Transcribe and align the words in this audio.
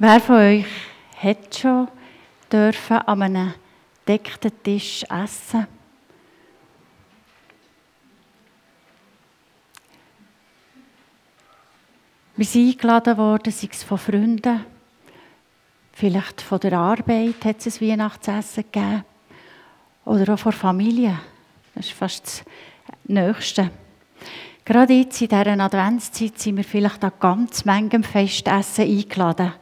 Wer 0.00 0.20
von 0.20 0.36
euch 0.36 0.64
hat 1.20 1.58
schon 1.58 1.88
dürfen 2.52 2.98
an 2.98 3.20
einem 3.20 3.54
deckten 4.06 4.52
Tisch 4.62 5.02
essen? 5.02 5.66
Wir 12.36 12.44
sind 12.46 12.68
eingeladen 12.68 13.16
worden, 13.16 13.52
sei 13.52 13.68
es 13.72 13.82
von 13.82 13.98
Freunden, 13.98 14.64
vielleicht 15.94 16.42
von 16.42 16.60
der 16.60 16.74
Arbeit 16.74 17.44
hat 17.44 17.66
es 17.66 17.82
ein 17.82 17.88
Weihnachtsessen 17.88 18.66
gegeben, 18.70 19.04
oder 20.04 20.34
auch 20.34 20.38
von 20.38 20.52
Familie. 20.52 21.18
Das 21.74 21.86
ist 21.86 21.94
fast 21.94 22.24
das 22.24 22.44
Nächste. 23.02 23.72
Gerade 24.64 24.92
jetzt 24.92 25.20
in 25.20 25.28
dieser 25.28 25.58
Adventszeit 25.58 26.38
sind 26.38 26.56
wir 26.56 26.62
vielleicht 26.62 27.02
an 27.02 27.12
ganz 27.18 27.64
manchem 27.64 28.04
Festessen 28.04 28.84
eingeladen. 28.84 29.54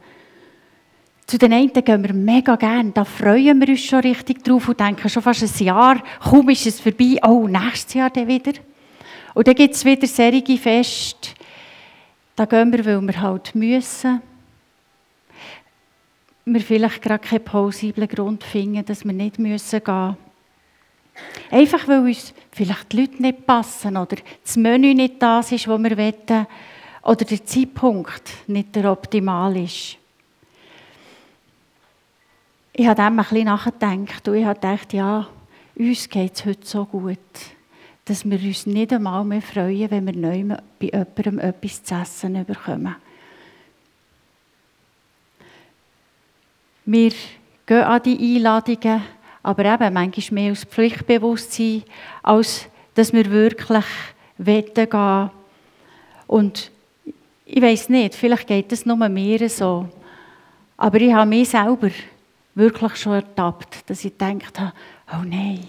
Zu 1.27 1.37
den 1.37 1.51
einen 1.51 1.73
gehen 1.73 2.03
wir 2.03 2.13
mega 2.13 2.55
gern, 2.55 2.93
da 2.93 3.03
freuen 3.03 3.59
wir 3.59 3.67
uns 3.67 3.83
schon 3.83 3.99
richtig 3.99 4.45
drauf 4.45 4.69
und 4.69 4.79
denken 4.79 5.09
schon 5.09 5.21
fast 5.21 5.43
ein 5.43 5.65
Jahr, 5.65 6.01
kaum 6.21 6.47
ist 6.47 6.65
es 6.65 6.79
vorbei, 6.79 7.19
oh, 7.21 7.49
nächstes 7.49 7.95
Jahr 7.95 8.09
dann 8.09 8.29
wieder. 8.29 8.53
Und 9.33 9.45
dann 9.45 9.55
gibt 9.55 9.75
es 9.75 9.83
wieder 9.83 10.07
serige 10.07 10.57
Feste, 10.57 11.31
da 12.33 12.45
gehen 12.45 12.71
wir, 12.71 12.85
weil 12.85 13.01
wir 13.01 13.21
halt 13.21 13.53
müssen. 13.55 14.21
Wir 16.45 16.61
vielleicht 16.61 17.01
gerade 17.01 17.19
keinen 17.19 17.43
plausiblen 17.43 18.07
Grund 18.07 18.45
finden, 18.45 18.85
dass 18.85 19.03
wir 19.03 19.11
nicht 19.11 19.37
müssen 19.37 19.83
gehen. 19.83 20.15
Einfach, 21.51 21.89
weil 21.89 22.05
uns 22.05 22.33
vielleicht 22.53 22.93
die 22.93 23.01
Leute 23.01 23.21
nicht 23.21 23.45
passen 23.45 23.97
oder 23.97 24.15
das 24.45 24.55
Menü 24.55 24.93
nicht 24.93 25.21
das 25.21 25.51
ist, 25.51 25.67
was 25.67 25.83
wir 25.83 25.97
wollen, 25.97 26.47
oder 27.03 27.25
der 27.25 27.45
Zeitpunkt 27.45 28.23
nicht 28.47 28.73
der 28.73 28.89
optimal 28.89 29.57
ist 29.57 29.97
ich 32.77 32.85
habe 32.85 33.01
dem 33.01 33.07
ein 33.07 33.17
bisschen 33.17 33.45
nachgedacht 33.45 34.27
und 34.27 34.35
ich 34.35 34.45
habe 34.45 34.53
gedacht, 34.53 34.93
ja, 34.93 35.27
uns 35.75 36.07
geht 36.07 36.35
es 36.35 36.45
heute 36.45 36.65
so 36.65 36.85
gut, 36.85 37.17
dass 38.05 38.23
wir 38.23 38.39
uns 38.39 38.67
nicht 38.67 38.93
einmal 38.93 39.25
mehr 39.25 39.41
freuen, 39.41 39.89
wenn 39.89 40.05
wir 40.05 40.15
neu 40.15 40.55
bei 40.79 40.85
jemandem 40.85 41.39
etwas 41.39 41.83
zu 41.83 41.95
essen 41.95 42.45
bekommen. 42.45 42.95
Wir 46.85 47.11
gehen 47.65 47.83
an 47.83 48.03
die 48.03 48.35
Einladungen, 48.35 49.01
aber 49.41 49.65
eben 49.65 49.93
manchmal 49.93 50.43
mehr 50.43 50.51
aus 50.51 50.63
Pflichtbewusstsein, 50.63 51.83
als 52.21 52.67
dass 52.93 53.11
wir 53.11 53.29
wirklich 53.31 53.85
wetten 54.37 54.87
gehen. 54.87 55.31
Und 56.27 56.71
ich 57.43 57.61
weiß 57.61 57.89
nicht, 57.89 58.13
vielleicht 58.13 58.45
geht 58.45 58.71
es 58.71 58.85
nur 58.85 59.09
mir 59.09 59.49
so, 59.49 59.89
aber 60.77 61.01
ich 61.01 61.11
habe 61.11 61.27
mich 61.27 61.49
selber 61.49 61.89
wirklich 62.57 62.95
schon 62.95 63.13
ertappt, 63.13 63.89
dass 63.89 64.03
ich 64.03 64.17
gedacht 64.17 64.59
habe, 64.59 64.73
oh 65.13 65.23
nein, 65.23 65.63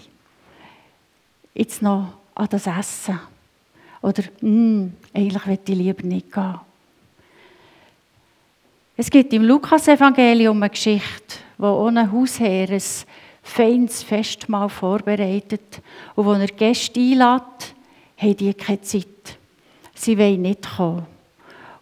jetzt 1.55 1.83
noch 1.83 2.15
an 2.35 2.49
das 2.51 2.67
Essen. 2.67 3.21
Oder, 4.01 4.23
hm, 4.41 4.95
eigentlich 5.13 5.47
möchte 5.47 5.73
ich 5.73 5.79
lieber 5.79 6.03
nicht 6.03 6.33
gehen. 6.33 6.61
Es 8.97 9.11
gibt 9.11 9.33
im 9.33 9.45
Lukas-Evangelium 9.45 10.57
eine 10.57 10.71
Geschichte, 10.71 11.37
wo 11.59 11.67
ohne 11.67 12.11
Hausherr 12.11 12.71
ein 12.71 12.83
feines 13.43 14.03
Festmahl 14.03 14.69
vorbereitet 14.69 15.83
und 16.15 16.25
wo 16.25 16.33
er 16.33 16.47
Gäste 16.47 16.99
einlädt, 16.99 17.75
haben 18.17 18.37
die 18.37 18.55
keine 18.55 18.81
Zeit. 18.81 19.07
Sie 19.95 20.19
wollen 20.19 20.43
nicht 20.43 20.77
kommen. 20.77 21.07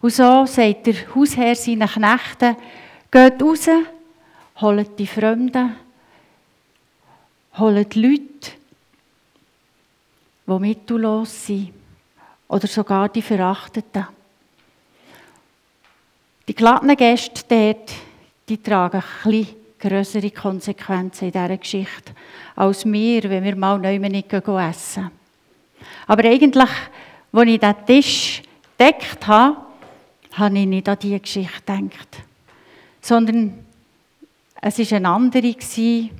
Und 0.01 0.13
so 0.13 0.45
sagt 0.45 0.85
der 0.85 1.15
Hausherr 1.15 1.55
seinen 1.55 1.87
Knechten, 1.87 2.55
geht 3.09 3.41
raus, 3.41 3.69
holt 4.61 4.97
die 4.99 5.07
Fremden, 5.07 5.75
holt 7.57 7.93
die 7.93 8.01
Leute, 8.01 8.51
die 10.47 10.59
mittellos 10.59 11.45
sind. 11.45 11.73
Oder 12.47 12.67
sogar 12.67 13.09
die 13.09 13.21
Verachteten. 13.21 14.07
Die 16.47 16.55
glatten 16.55 16.95
Gäste 16.95 17.43
dort, 17.49 17.91
die 18.47 18.61
tragen 18.63 19.03
bisschen 19.23 19.55
größere 19.77 20.31
Konsequenzen 20.31 21.25
in 21.25 21.31
dieser 21.31 21.57
Geschichte 21.57 22.13
als 22.55 22.85
wir, 22.85 23.23
wenn 23.23 23.43
wir 23.43 23.55
mal 23.55 23.77
neu 23.77 23.99
nicht 23.99 24.33
essen. 24.33 25.11
Aber 26.07 26.23
eigentlich, 26.23 26.69
als 27.31 27.47
ich 27.47 27.59
diesen 27.59 27.85
Tisch 27.85 28.41
deckt 28.79 29.27
habe, 29.27 29.57
habe 30.33 30.57
ich 30.57 30.65
nicht 30.65 30.89
an 30.89 30.97
diese 30.99 31.19
Geschichte 31.19 31.61
gedacht, 31.61 32.17
sondern 33.01 33.66
es 34.67 34.79
war 34.91 34.97
eine 34.97 35.09
andere, 35.09 35.41
die 35.53 36.11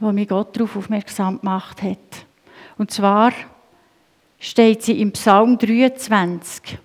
mich 0.00 0.28
Gott 0.28 0.56
darauf 0.56 0.76
aufmerksam 0.76 1.40
gemacht 1.40 1.82
hat. 1.82 2.26
Und 2.78 2.92
zwar 2.92 3.32
steht 4.38 4.82
sie 4.82 5.00
im 5.00 5.10
Psalm 5.12 5.58
23. 5.58 6.78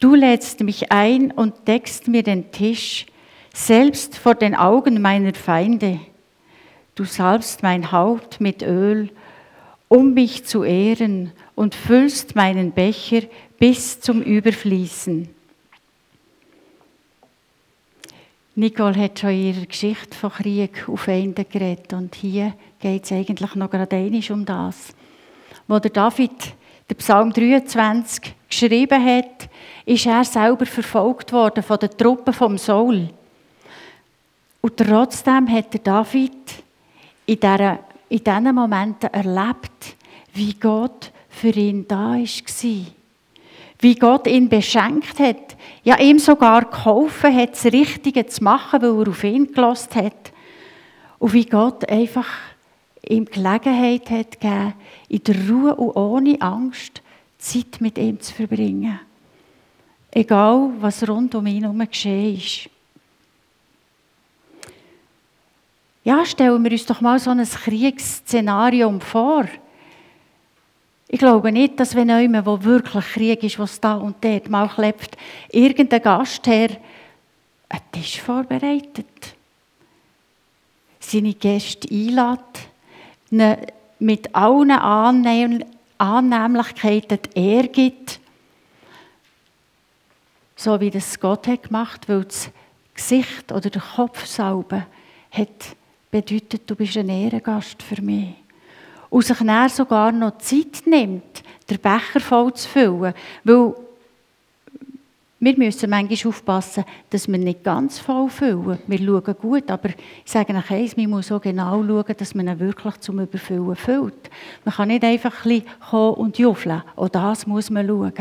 Du 0.00 0.14
lädst 0.14 0.60
mich 0.60 0.92
ein 0.92 1.30
und 1.30 1.66
deckst 1.66 2.08
mir 2.08 2.22
den 2.22 2.52
Tisch, 2.52 3.06
selbst 3.54 4.18
vor 4.18 4.34
den 4.34 4.54
Augen 4.54 5.00
meiner 5.00 5.32
Feinde. 5.32 6.00
Du 6.94 7.04
salbst 7.04 7.62
mein 7.62 7.90
Haupt 7.90 8.38
mit 8.38 8.62
Öl, 8.62 9.10
um 9.88 10.12
mich 10.12 10.44
zu 10.44 10.62
ehren, 10.62 11.32
und 11.54 11.74
füllst 11.74 12.36
meinen 12.36 12.72
Becher 12.72 13.22
bis 13.58 14.00
zum 14.00 14.20
Überfließen. 14.20 15.35
Nicole 18.58 18.96
hat 18.96 19.18
schon 19.18 19.30
in 19.30 19.54
ihrer 19.54 19.66
Geschichte 19.66 20.16
von 20.16 20.30
Krieg 20.30 20.88
auf 20.88 21.02
Feinde 21.02 21.44
geredet 21.44 21.92
und 21.92 22.14
hier 22.14 22.54
geht 22.80 23.04
es 23.04 23.12
eigentlich 23.12 23.54
noch 23.54 23.70
gerade 23.70 24.10
um 24.30 24.46
das. 24.46 24.94
Wo 25.68 25.78
der 25.78 25.90
David 25.90 26.54
den 26.88 26.96
Psalm 26.96 27.34
23 27.34 28.34
geschrieben 28.48 29.04
hat, 29.04 29.50
ist 29.84 30.06
er 30.06 30.24
selber 30.24 30.64
verfolgt 30.64 31.34
worden 31.34 31.62
von 31.62 31.78
den 31.78 31.90
Truppen 31.90 32.32
vom 32.32 32.56
Saul. 32.56 33.10
Und 34.62 34.76
trotzdem 34.78 35.50
hat 35.52 35.74
der 35.74 35.80
David 35.80 36.32
in 37.26 37.38
diesen 38.10 38.54
Momenten 38.54 39.12
erlebt, 39.12 39.96
wie 40.32 40.54
Gott 40.54 41.12
für 41.28 41.50
ihn 41.50 41.86
da 41.86 42.12
war 42.14 42.95
wie 43.80 43.94
Gott 43.94 44.26
ihn 44.26 44.48
beschenkt 44.48 45.18
hat, 45.18 45.56
ja 45.82 45.98
ihm 45.98 46.18
sogar 46.18 46.64
geholfen 46.64 47.34
hat, 47.34 47.52
das 47.52 47.66
Richtige 47.66 48.26
zu 48.26 48.42
machen, 48.42 48.82
weil 48.82 49.02
er 49.02 49.08
auf 49.08 49.24
ihn 49.24 49.52
gelost 49.52 49.94
hat. 49.94 50.32
Und 51.18 51.32
wie 51.32 51.44
Gott 51.44 51.88
einfach 51.88 52.28
ihm 53.08 53.24
Gelegenheit 53.26 54.10
hat 54.10 54.40
gegeben, 54.40 54.74
in 55.08 55.22
der 55.22 55.48
Ruhe 55.48 55.74
und 55.74 55.96
ohne 55.96 56.40
Angst 56.40 57.02
Zeit 57.38 57.80
mit 57.80 57.98
ihm 57.98 58.20
zu 58.20 58.34
verbringen. 58.34 58.98
Egal, 60.10 60.70
was 60.80 61.06
rund 61.06 61.34
um 61.34 61.46
ihn 61.46 61.62
herum 61.62 61.86
geschehen 61.86 62.36
ist. 62.36 62.70
Ja, 66.04 66.24
stellen 66.24 66.62
wir 66.62 66.70
uns 66.70 66.86
doch 66.86 67.00
mal 67.00 67.18
so 67.18 67.30
ein 67.30 67.44
Kriegsszenario 67.44 68.98
vor. 69.00 69.44
Ich 71.08 71.20
glaube 71.20 71.52
nicht, 71.52 71.78
dass 71.78 71.94
wenn 71.94 72.08
jemand, 72.08 72.46
wo 72.46 72.62
wirklich 72.64 73.04
Krieg 73.12 73.42
ist, 73.44 73.58
was 73.58 73.80
da 73.80 73.94
und 73.94 74.16
dort 74.22 74.50
mal 74.50 74.68
klebt, 74.68 75.16
irgendein 75.50 76.02
Gastherr 76.02 76.70
einen 77.68 77.82
Tisch 77.92 78.20
vorbereitet, 78.20 79.06
seine 80.98 81.34
Gäste 81.34 81.88
einlädt, 81.88 83.60
mit 83.98 84.34
allen 84.34 85.64
Annehmlichkeiten 85.98 87.18
die 87.34 87.38
Ehre 87.38 87.68
gibt, 87.68 88.20
so 90.56 90.80
wie 90.80 90.90
das 90.90 91.20
Gott 91.20 91.46
hat 91.46 91.64
gemacht, 91.64 92.08
weil 92.08 92.24
das 92.24 92.50
Gesicht 92.94 93.52
oder 93.52 93.70
der 93.70 93.82
Kopf 93.82 94.26
sauber 94.26 94.86
hat 95.30 95.76
bedeutet, 96.10 96.62
du 96.68 96.74
bist 96.74 96.96
ein 96.96 97.08
Ehrengast 97.10 97.82
für 97.82 98.00
mich 98.02 98.34
und 99.10 99.24
sich 99.24 99.38
dann 99.38 99.68
sogar 99.68 100.12
noch 100.12 100.38
Zeit 100.38 100.82
nimmt, 100.86 101.42
den 101.68 101.78
Becher 101.78 102.20
voll 102.20 102.52
zu 102.54 102.68
füllen. 102.68 103.14
Weil 103.44 103.74
wir 105.38 105.58
müssen 105.58 105.90
manchmal 105.90 106.30
aufpassen, 106.30 106.84
dass 107.10 107.28
wir 107.28 107.38
nicht 107.38 107.62
ganz 107.62 107.98
voll 107.98 108.30
füllen. 108.30 108.78
Wir 108.86 108.98
schauen 108.98 109.36
gut, 109.40 109.70
aber 109.70 109.90
ich 109.90 110.32
sage 110.32 110.52
nach 110.52 110.70
eins, 110.70 110.96
man 110.96 111.10
muss 111.10 111.28
so 111.28 111.38
genau 111.38 111.84
schauen, 111.84 112.14
dass 112.16 112.34
man 112.34 112.48
ihn 112.48 112.58
wirklich 112.58 112.96
zum 113.00 113.20
Überfüllen 113.20 113.76
füllt. 113.76 114.30
Man 114.64 114.74
kann 114.74 114.88
nicht 114.88 115.04
einfach 115.04 115.44
ein 115.44 115.60
bisschen 115.60 115.70
kommen 115.90 116.14
und 116.14 116.38
juffeln. 116.38 116.82
Auch 116.96 117.08
das 117.10 117.46
muss 117.46 117.68
man 117.68 117.86
schauen. 117.86 118.12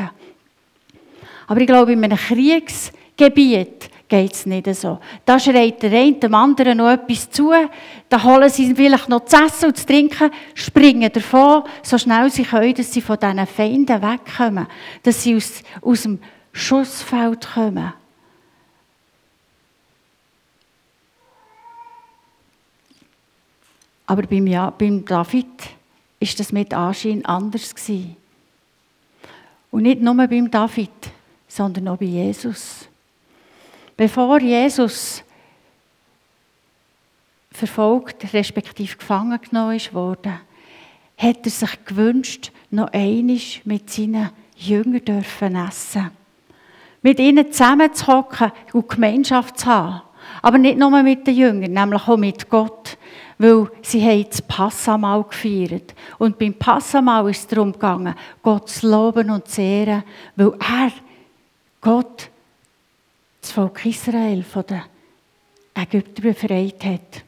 Aber 1.47 1.61
ich 1.61 1.67
glaube, 1.67 1.93
in 1.93 2.03
einem 2.03 2.17
Kriegsgebiet 2.17 3.89
geht 4.07 4.33
es 4.33 4.45
nicht 4.45 4.73
so. 4.75 4.99
Da 5.25 5.39
schreit 5.39 5.81
der 5.81 5.91
eine 5.91 6.13
dem 6.13 6.35
anderen 6.35 6.77
noch 6.77 6.91
etwas 6.91 7.29
zu, 7.29 7.51
da 8.09 8.23
holen 8.23 8.49
sie 8.49 8.75
vielleicht 8.75 9.09
noch 9.09 9.25
zu 9.25 9.35
essen 9.37 9.65
und 9.69 9.77
zu 9.77 9.85
trinken, 9.85 10.31
springen 10.53 11.11
davon, 11.11 11.63
so 11.81 11.97
schnell 11.97 12.29
sie 12.29 12.43
können, 12.43 12.73
dass 12.75 12.93
sie 12.93 13.01
von 13.01 13.17
diesen 13.19 13.47
Feinden 13.47 14.01
wegkommen, 14.01 14.67
dass 15.03 15.23
sie 15.23 15.35
aus, 15.35 15.63
aus 15.81 16.03
dem 16.03 16.19
Schussfeld 16.51 17.47
kommen. 17.53 17.93
Aber 24.07 24.21
beim, 24.23 24.47
ja, 24.47 24.69
beim 24.69 25.03
David 25.03 25.47
ist 26.19 26.39
das 26.39 26.51
mit 26.51 26.73
Anschein 26.73 27.25
anders 27.25 27.73
gewesen. 27.73 28.15
Und 29.71 29.83
nicht 29.83 30.01
nur 30.01 30.15
beim 30.15 30.49
David, 30.49 30.91
sondern 31.47 31.87
auch 31.87 31.97
bei 31.97 32.05
Jesus. 32.05 32.84
Bevor 33.97 34.41
Jesus 34.41 35.23
verfolgt, 37.51 38.33
respektive 38.33 38.97
gefangen 38.97 39.39
genommen 39.41 39.79
wurde, 39.93 40.39
hat 41.17 41.45
er 41.45 41.51
sich 41.51 41.85
gewünscht, 41.85 42.51
noch 42.71 42.91
einisch 42.91 43.61
mit 43.63 43.89
seinen 43.89 44.31
Jüngern 44.57 45.05
dürfen 45.05 45.55
essen. 45.55 46.11
Mit 47.01 47.19
ihnen 47.19 47.51
zusammenzuhocken 47.51 48.51
und 48.73 48.89
Gemeinschaft 48.89 49.59
zu 49.59 49.67
haben. 49.67 50.01
Aber 50.41 50.57
nicht 50.57 50.77
nur 50.77 51.01
mit 51.01 51.25
den 51.25 51.35
Jüngern, 51.35 51.71
nämlich 51.71 52.07
auch 52.07 52.17
mit 52.17 52.49
Gott. 52.49 52.97
Weil 53.37 53.69
sie 53.81 54.01
haben 54.01 54.25
das 54.29 54.41
Passamal 54.41 55.23
gefeiert. 55.23 55.93
Und 56.17 56.37
beim 56.39 56.53
Passamal 56.53 57.29
ist 57.29 57.41
es 57.41 57.47
darum 57.47 57.71
gegangen, 57.71 58.15
Gott 58.41 58.69
zu 58.69 58.89
loben 58.89 59.29
und 59.29 59.47
zu 59.47 59.61
ehren, 59.61 60.03
weil 60.35 60.53
er, 60.59 60.91
Gott, 61.81 62.29
das 63.45 63.51
Volk 63.51 63.85
Israel 63.85 64.43
von 64.43 64.65
den 64.65 64.81
Ägyptern 65.75 66.33
befreit 66.33 66.83
hat. 66.83 67.23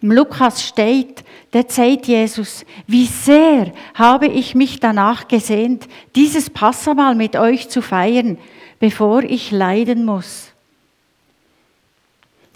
Im 0.00 0.10
Lukas 0.10 0.66
steht, 0.66 1.22
da 1.52 1.62
sagt 1.66 2.08
Jesus, 2.08 2.66
wie 2.88 3.06
sehr 3.06 3.72
habe 3.94 4.26
ich 4.26 4.56
mich 4.56 4.80
danach 4.80 5.28
gesehnt, 5.28 5.86
dieses 6.16 6.50
Passamal 6.50 7.14
mit 7.14 7.36
euch 7.36 7.68
zu 7.68 7.82
feiern, 7.82 8.36
bevor 8.80 9.22
ich 9.22 9.52
leiden 9.52 10.04
muss. 10.04 10.50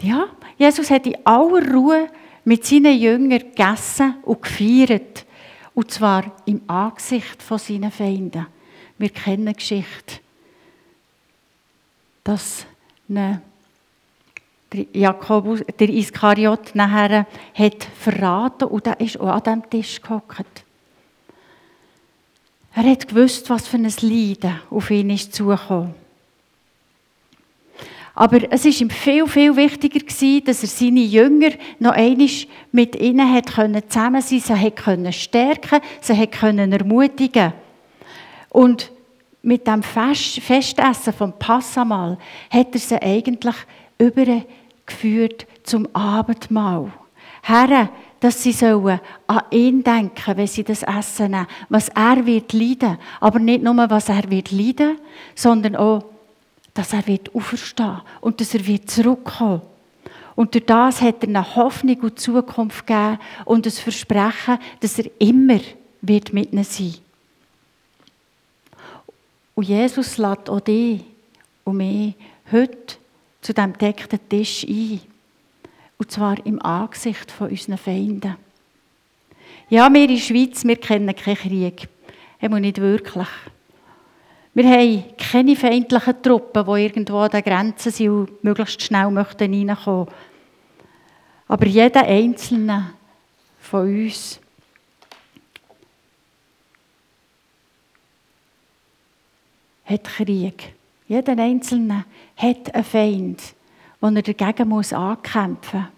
Ja, 0.01 0.27
Jesus 0.57 0.91
hat 0.91 1.07
in 1.07 1.15
aller 1.25 1.73
Ruhe 1.73 2.09
mit 2.43 2.65
seinen 2.65 2.99
Jüngern 2.99 3.39
gegessen 3.39 4.15
und 4.23 4.41
gefeiert. 4.41 5.25
Und 5.73 5.89
zwar 5.89 6.35
im 6.45 6.61
Angesicht 6.67 7.41
von 7.41 7.59
seinen 7.59 7.91
Feinden. 7.91 8.47
Wir 8.97 9.09
kennen 9.09 9.45
die 9.45 9.53
Geschichte, 9.53 10.19
dass 12.27 12.65
eine 13.07 13.41
der 14.73 14.85
Jakobus, 14.91 15.61
der 15.79 15.87
Iskariot 15.87 16.75
nachher 16.75 17.25
hat 17.53 17.87
verraten 17.97 18.67
und 18.67 18.85
er 18.85 18.99
ist 18.99 19.17
auch 19.17 19.29
an 19.29 19.43
diesem 19.43 19.69
Tisch 19.69 20.01
gehockt. 20.01 20.65
Er 22.75 22.83
hat 22.83 23.07
gewusst, 23.07 23.49
was 23.49 23.65
für 23.65 23.77
ein 23.77 23.93
Leiden 24.01 24.59
auf 24.69 24.91
ihn 24.91 25.09
ist 25.09 25.33
zugekommen. 25.33 25.95
Aber 28.13 28.51
es 28.51 28.65
ist 28.65 28.81
ihm 28.81 28.89
viel, 28.89 29.25
viel 29.27 29.55
wichtiger 29.55 29.99
gewesen, 29.99 30.43
dass 30.43 30.63
er 30.63 30.67
seine 30.67 30.99
Jünger 30.99 31.51
noch 31.79 31.93
einmal 31.93 32.27
mit 32.73 32.97
ihnen 32.97 33.33
hat 33.33 33.53
können 33.53 33.83
zusammen 33.87 34.21
sein, 34.21 34.41
sie 34.41 34.53
hat 34.53 34.75
können 34.75 35.13
stärken, 35.13 35.79
sie 36.01 36.17
hat 36.17 36.33
können 36.33 36.73
ermutigen. 36.73 37.53
Und 38.49 38.91
mit 39.47 39.65
dem 39.65 39.81
Fest, 39.81 40.41
Festessen 40.41 41.13
vom 41.13 41.31
Passamal 41.39 42.17
hat 42.49 42.73
er 42.73 42.79
sie 42.79 43.01
eigentlich 43.01 43.55
übergeführt 43.97 45.47
zum 45.63 45.87
Abendmahl. 45.95 46.91
Herren, 47.43 47.87
dass 48.19 48.43
sie 48.43 48.51
sollen 48.51 48.99
an 49.25 49.41
ihn 49.51 49.81
denken, 49.81 50.35
wenn 50.35 50.47
sie 50.47 50.65
das 50.65 50.83
Essen 50.83 51.31
nehmen, 51.31 51.47
was 51.69 51.87
er 51.87 52.25
wird 52.25 52.51
leiden. 52.51 52.97
Aber 53.21 53.39
nicht 53.39 53.63
nur, 53.63 53.89
was 53.89 54.09
er 54.09 54.29
wird 54.29 54.51
leiden, 54.51 54.97
sondern 55.33 55.77
auch, 55.77 56.03
dass 56.73 56.91
er 56.91 57.07
wird 57.07 57.33
auferstehen 57.33 58.01
und 58.19 58.41
dass 58.41 58.53
er 58.53 58.67
wird 58.67 58.91
zurückkommen. 58.91 59.61
Und 60.35 60.55
durch 60.55 60.65
das 60.65 61.01
hat 61.01 61.23
er 61.23 61.29
eine 61.29 61.55
Hoffnung 61.55 62.01
und 62.01 62.19
Zukunft 62.19 62.85
gegeben 62.85 63.17
und 63.45 63.65
das 63.65 63.79
Versprechen, 63.79 64.59
dass 64.81 64.99
er 64.99 65.09
immer 65.19 65.61
wird 66.01 66.33
mit 66.33 66.51
ihnen 66.51 66.65
sein. 66.65 66.95
Und 69.57 69.63
Jesus 69.63 70.19
lädt 70.19 70.51
auch 70.51 70.59
dich 70.59 71.03
und 71.63 71.77
mich 71.77 72.13
heute 72.51 72.97
zu 73.41 73.55
diesem 73.55 73.75
deckten 73.75 74.19
Tisch 74.29 74.63
ein. 74.63 75.01
Und 75.97 76.11
zwar 76.11 76.45
im 76.45 76.61
Angesicht 76.61 77.31
von 77.31 77.49
unseren 77.49 77.79
Feinden. 77.79 78.35
Ja, 79.67 79.91
wir 79.91 80.03
in 80.03 80.09
der 80.09 80.17
Schweiz, 80.17 80.63
wir 80.63 80.75
kennen 80.75 81.15
keinen 81.15 81.37
Krieg. 81.37 81.89
Einmal 82.39 82.61
nicht 82.61 82.79
wirklich. 82.79 83.27
Wir 84.53 84.69
haben 84.69 85.03
keine 85.17 85.55
feindlichen 85.55 86.21
Truppen, 86.21 86.63
die 86.63 86.83
irgendwo 86.83 87.17
an 87.17 87.31
den 87.31 87.41
Grenzen 87.41 87.91
sind 87.91 88.09
und 88.11 88.43
möglichst 88.43 88.83
schnell 88.83 89.05
reinkommen 89.05 89.65
möchten. 89.65 90.13
Aber 91.47 91.65
jeder 91.65 92.05
Einzelne 92.05 92.91
von 93.59 93.87
uns 93.87 94.39
hat 99.87 100.03
Krieg. 100.03 100.73
Jeder 101.07 101.37
Einzelne 101.37 102.05
hat 102.35 102.73
einen 102.73 102.83
Feind, 102.83 103.41
den 104.01 104.15
er 104.15 104.21
dagegen 104.21 104.69
muss 104.69 104.93
ankämpfen 104.93 105.79
muss. 105.79 105.89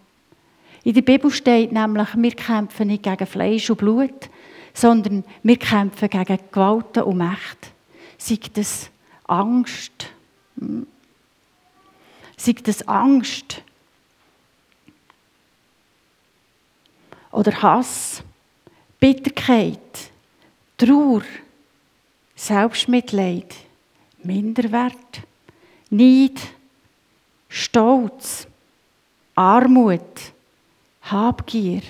In 0.83 0.93
der 0.93 1.01
Bibel 1.01 1.29
steht 1.31 1.71
nämlich, 1.71 2.07
wir 2.15 2.31
kämpfen 2.31 2.87
nicht 2.87 3.03
gegen 3.03 3.27
Fleisch 3.27 3.69
und 3.69 3.77
Blut, 3.77 4.29
sondern 4.73 5.23
wir 5.43 5.57
kämpfen 5.57 6.09
gegen 6.09 6.39
Gewalten 6.51 7.03
und 7.03 7.17
Mächte. 7.17 7.69
Sei 8.17 8.39
das 8.53 8.89
Angst, 9.27 10.07
hm, 10.57 10.87
sei 12.37 12.55
das 12.63 12.87
Angst 12.87 13.61
oder 17.31 17.61
Hass, 17.61 18.23
Bitterkeit, 18.99 19.79
Trauer, 20.77 21.23
Selbstmitleid, 22.35 23.53
Minderwert, 24.23 25.21
Neid, 25.89 26.39
Stolz, 27.47 28.47
Armut, 29.35 30.33
Habgier, 31.01 31.81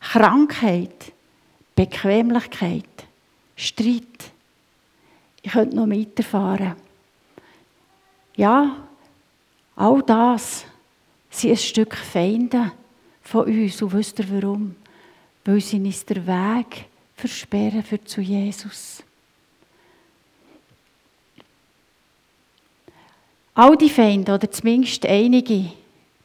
Krankheit, 0.00 1.12
Bequemlichkeit, 1.74 2.84
Streit. 3.56 4.32
Ich 5.42 5.52
könnte 5.52 5.76
noch 5.76 5.88
weiterfahren. 5.88 6.76
Ja, 8.36 8.76
all 9.76 10.02
das 10.02 10.64
sind 11.30 11.50
ein 11.50 11.56
Stück 11.56 11.94
Feinde 11.94 12.72
von 13.22 13.46
uns. 13.46 13.80
Und 13.82 13.92
wisst 13.92 14.18
ihr 14.18 14.30
warum? 14.30 14.76
Weil 15.44 15.60
sie 15.60 15.80
uns 15.80 16.04
den 16.04 16.26
Weg 16.26 16.86
versperren 17.14 17.82
für 17.82 18.02
zu 18.04 18.20
Jesus. 18.20 19.02
All 23.58 23.74
die 23.74 23.88
Feinde, 23.88 24.34
oder 24.34 24.50
zumindest 24.50 25.06
einige, 25.06 25.70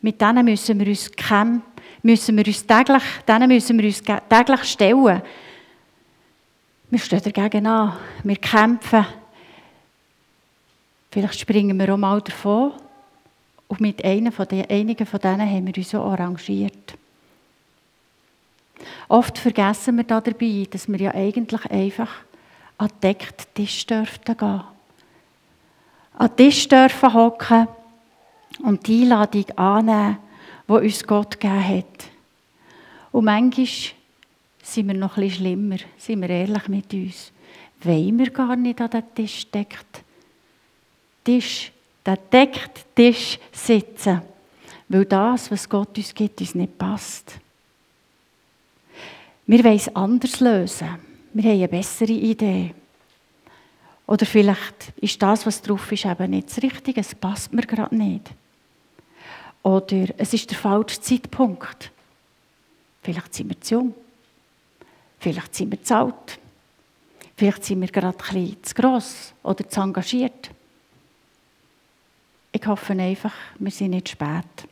mit 0.02 0.20
denen 0.20 0.44
müssen 0.44 0.78
wir 0.78 0.88
uns 0.88 1.10
kämpfen, 1.10 1.64
müssen 2.04 2.36
wir 2.36 2.46
uns 2.46 2.68
täglich, 2.68 3.04
denen 3.26 3.48
müssen 3.48 3.80
wir 3.80 3.86
uns 3.86 4.04
täglich 4.04 4.64
stellen. 4.66 5.22
Wir 6.90 7.00
stehen 7.00 7.22
dagegen 7.24 7.68
an, 7.68 7.98
wir 8.24 8.36
kämpfen. 8.36 9.06
Vielleicht 11.10 11.40
springen 11.40 11.80
wir 11.80 11.94
auch 11.94 11.98
mal 11.98 12.22
davon. 12.22 12.74
Und 13.70 13.80
mit 13.80 14.04
einer 14.04 14.34
von 14.34 14.50
den, 14.50 14.70
einigen 14.70 15.06
von 15.06 15.22
denen 15.22 15.50
haben 15.50 15.68
wir 15.68 15.78
uns 15.78 15.96
auch 15.96 16.12
arrangiert. 16.12 16.98
Oft 19.08 19.38
vergessen 19.38 19.96
wir 19.96 20.04
dabei, 20.04 20.68
dass 20.70 20.90
wir 20.90 21.00
ja 21.00 21.14
eigentlich 21.14 21.66
einfach 21.72 22.12
an 22.78 22.90
den 22.90 23.00
deckten 23.00 23.54
Tisch 23.54 23.86
dürften 23.86 24.36
gehen 24.36 24.64
an 26.22 26.28
den 26.28 26.36
Tisch 26.38 26.68
dürfen 26.68 27.14
hocken 27.16 27.68
und 28.60 28.86
die 28.86 29.02
Einladung 29.02 29.50
annehmen, 29.58 30.20
die 30.68 30.74
uns 30.74 31.04
Gott 31.08 31.40
gegeben 31.40 31.68
hat. 31.68 32.10
Und 33.12 33.26
manchmal 33.26 33.68
sind 34.62 34.88
wir 34.88 34.94
noch 34.94 35.18
etwas 35.18 35.38
schlimmer, 35.38 35.78
sind 35.98 36.22
wir 36.22 36.30
ehrlich 36.30 36.68
mit 36.68 36.94
uns. 36.94 37.32
Wollen 37.82 38.20
wir 38.20 38.30
gar 38.30 38.56
nicht 38.56 38.80
an 38.80 38.92
den 38.92 39.16
Tisch 39.16 39.50
deckt, 39.50 40.04
Tisch, 41.24 41.72
den 42.06 42.18
deckt 42.32 42.86
Tisch 42.96 43.40
sitzen, 43.52 44.22
weil 44.90 45.06
das, 45.06 45.50
was 45.50 45.68
Gott 45.68 45.98
uns 45.98 46.14
gibt, 46.14 46.40
uns 46.40 46.54
nicht 46.54 46.78
passt. 46.78 47.34
Wir 49.48 49.64
wollen 49.64 49.76
es 49.76 49.96
anders 49.96 50.40
lösen. 50.40 51.00
Wir 51.34 51.44
haben 51.46 51.58
eine 51.58 51.68
bessere 51.68 52.12
Idee. 52.12 52.76
Oder 54.12 54.26
vielleicht 54.26 54.92
ist 54.98 55.22
das, 55.22 55.46
was 55.46 55.62
drauf 55.62 55.90
ist, 55.90 56.04
eben 56.04 56.32
nicht 56.32 56.50
das 56.50 56.62
Richtige, 56.62 57.00
es 57.00 57.16
passt 57.16 57.54
mir 57.54 57.62
gerade 57.62 57.96
nicht. 57.96 58.30
Oder 59.64 60.08
es 60.18 60.34
ist 60.34 60.52
der 60.52 60.58
falsche 60.58 61.00
Zeitpunkt. 61.00 61.92
Vielleicht 63.04 63.34
sind 63.34 63.48
wir 63.48 63.62
zu 63.62 63.76
jung. 63.76 63.94
Vielleicht 65.18 65.56
sind 65.56 65.72
wir 65.72 65.82
zu 65.82 65.96
alt. 65.96 66.40
Vielleicht 67.38 67.64
sind 67.64 67.80
wir 67.80 67.88
gerade 67.88 68.10
ein 68.10 68.18
bisschen 68.18 68.64
zu 68.64 68.74
gross 68.76 69.34
oder 69.44 69.70
zu 69.70 69.80
engagiert. 69.80 70.52
Ich 72.52 72.68
hoffe 72.68 72.92
einfach, 72.92 73.34
wir 73.60 73.72
sind 73.72 73.92
nicht 73.92 74.10
spät. 74.10 74.68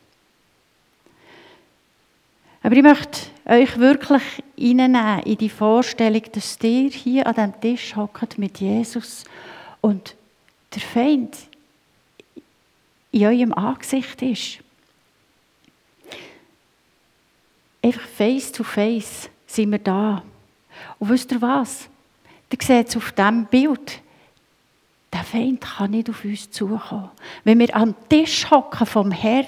Aber 2.62 2.76
ich 2.76 2.82
möchte 2.82 3.20
euch 3.46 3.78
wirklich 3.78 4.22
hineinnehmen 4.56 5.22
in 5.24 5.38
die 5.38 5.48
Vorstellung, 5.48 6.22
dass 6.32 6.58
ihr 6.62 6.90
hier 6.90 7.26
an 7.26 7.34
dem 7.34 7.60
Tisch 7.60 7.96
hockt 7.96 8.38
mit 8.38 8.60
Jesus 8.60 9.24
und 9.80 10.14
der 10.74 10.82
Feind 10.82 11.36
in 13.12 13.24
eurem 13.24 13.52
Angesicht 13.52 14.22
ist. 14.22 14.58
Einfach 17.82 18.06
face 18.08 18.52
to 18.52 18.62
face 18.62 19.30
sind 19.46 19.72
wir 19.72 19.78
da. 19.78 20.22
Und 20.98 21.08
wisst 21.08 21.32
ihr 21.32 21.40
was? 21.40 21.88
Ihr 22.52 22.58
seht 22.60 22.88
es 22.88 22.96
auf 22.96 23.12
diesem 23.12 23.46
Bild. 23.46 24.00
Der 25.12 25.24
Feind 25.24 25.62
kann 25.62 25.92
nicht 25.92 26.10
auf 26.10 26.24
uns 26.24 26.50
zukommen. 26.50 27.10
Wenn 27.42 27.58
wir 27.58 27.74
am 27.74 27.94
Tisch 28.08 28.50
hocken 28.50 28.86
vom 28.86 29.10
Herrn, 29.10 29.46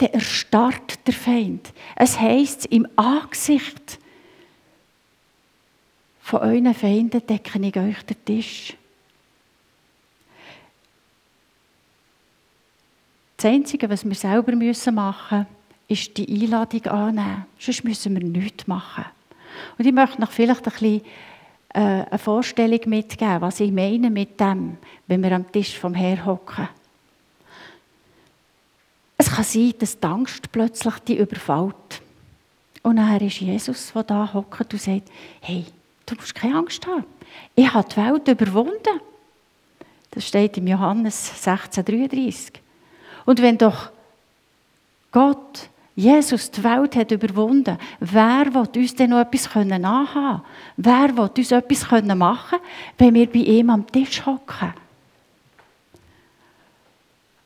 dann 0.00 0.10
erstarrt 0.10 1.06
der 1.06 1.14
Feind. 1.14 1.72
Es 1.96 2.18
heisst, 2.18 2.66
im 2.66 2.86
Angesicht 2.96 3.98
von 6.20 6.40
euren 6.40 6.74
Feinden 6.74 7.26
decke 7.26 7.58
ich 7.58 7.76
euch 7.76 8.02
den 8.04 8.24
Tisch. 8.24 8.74
Das 13.36 13.50
Einzige, 13.50 13.88
was 13.88 14.04
wir 14.04 14.14
selber 14.14 14.52
machen 14.52 14.58
müssen, 14.58 15.46
ist 15.88 16.16
die 16.16 16.42
Einladung 16.42 16.86
annehmen. 16.86 17.46
Sonst 17.58 17.84
müssen 17.84 18.14
wir 18.14 18.22
nichts 18.22 18.66
machen. 18.66 19.04
Und 19.78 19.86
ich 19.86 19.92
möchte 19.92 20.20
noch 20.20 20.30
vielleicht 20.30 20.66
ein 20.66 20.72
bisschen 20.72 21.02
äh, 21.74 22.04
eine 22.04 22.18
Vorstellung 22.18 22.80
mitgeben, 22.86 23.40
was 23.40 23.60
ich 23.60 23.72
meine 23.72 24.10
mit 24.10 24.38
dem, 24.38 24.76
wenn 25.06 25.22
wir 25.22 25.32
am 25.32 25.50
Tisch 25.50 25.78
vom 25.78 25.94
Herrn 25.94 26.24
hocken. 26.24 26.68
Es 29.20 29.30
kann 29.30 29.44
sein, 29.44 29.74
dass 29.78 30.00
die 30.00 30.06
Angst 30.06 30.50
plötzlich 30.50 30.94
die 31.00 31.18
überfällt. 31.18 32.00
Und 32.82 32.94
nachher 32.94 33.20
ist 33.20 33.38
Jesus, 33.38 33.92
der 33.92 34.02
da 34.02 34.32
hockt 34.32 34.72
und 34.72 34.80
sagt, 34.80 35.10
hey, 35.42 35.66
du 36.06 36.14
musst 36.14 36.34
keine 36.34 36.56
Angst 36.56 36.86
haben. 36.86 37.04
Ich 37.54 37.70
habe 37.70 37.86
die 37.86 37.96
Welt 37.98 38.26
überwunden. 38.28 39.00
Das 40.10 40.26
steht 40.26 40.56
im 40.56 40.68
Johannes 40.68 41.34
16,33. 41.44 42.60
Und 43.26 43.42
wenn 43.42 43.58
doch 43.58 43.90
Gott, 45.12 45.68
Jesus, 45.94 46.50
die 46.50 46.64
Welt 46.64 46.96
hat 46.96 47.10
überwunden, 47.10 47.76
wer 47.98 48.46
will 48.54 48.82
uns 48.82 48.94
denn 48.94 49.10
noch 49.10 49.20
etwas 49.20 49.54
anhaben 49.54 50.42
Wer 50.78 51.14
will 51.14 51.30
uns 51.36 51.52
etwas 51.52 51.90
machen 52.16 52.58
wenn 52.96 53.12
wir 53.12 53.26
bei 53.26 53.40
ihm 53.40 53.68
am 53.68 53.86
Tisch 53.86 54.24
hocken? 54.24 54.72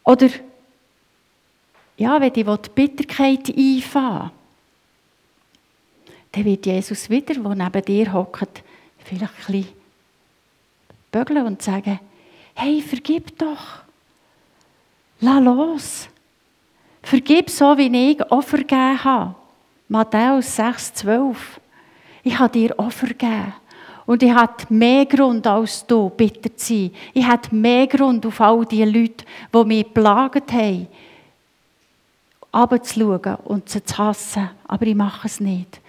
Oder, 0.04 0.28
ja, 2.04 2.20
wenn 2.20 2.32
die 2.32 2.44
Bitterkeit 2.74 3.56
einfahren 3.56 4.30
dann 6.34 6.44
wird 6.44 6.66
Jesus 6.66 7.08
wieder, 7.08 7.34
der 7.34 7.54
neben 7.54 7.84
dir 7.84 8.12
hockt, 8.12 8.62
vielleicht 9.04 9.22
ein 9.22 9.52
bisschen 9.52 9.68
bügeln 11.12 11.46
und 11.46 11.62
sagen, 11.62 12.00
hey, 12.54 12.82
vergib 12.82 13.38
doch. 13.38 13.82
Lass 15.20 15.44
los. 15.44 16.08
Vergib 17.02 17.50
so, 17.50 17.78
wie 17.78 18.10
ich 18.10 18.32
Opfer 18.32 18.58
gegeben 18.58 19.04
habe. 19.04 19.34
Matthäus 19.88 20.56
6, 20.56 20.94
12. 20.94 21.60
Ich 22.24 22.36
habe 22.36 22.52
dir 22.52 22.78
Opfer 22.80 23.08
gegeben. 23.08 23.52
Und 24.06 24.22
ich 24.22 24.32
hatte 24.32 24.72
mehr 24.74 25.06
Grund 25.06 25.46
als 25.46 25.86
du, 25.86 26.10
bitter 26.10 26.54
zu 26.56 26.74
sein. 26.74 26.90
Ich 27.12 27.24
hatte 27.24 27.54
mehr 27.54 27.86
Grund 27.86 28.26
auf 28.26 28.40
all 28.40 28.66
die 28.66 28.84
Leute, 28.84 29.24
die 29.54 29.64
mich 29.64 29.84
geplagt 29.84 30.52
haben, 30.52 30.88
runterzuschauen 32.54 33.36
und 33.44 33.68
sie 33.68 33.82
zu 33.82 33.98
hassen. 33.98 34.50
Aber 34.66 34.86
ich 34.86 34.94
mache 34.94 35.26
es 35.26 35.40
nicht. 35.40 35.80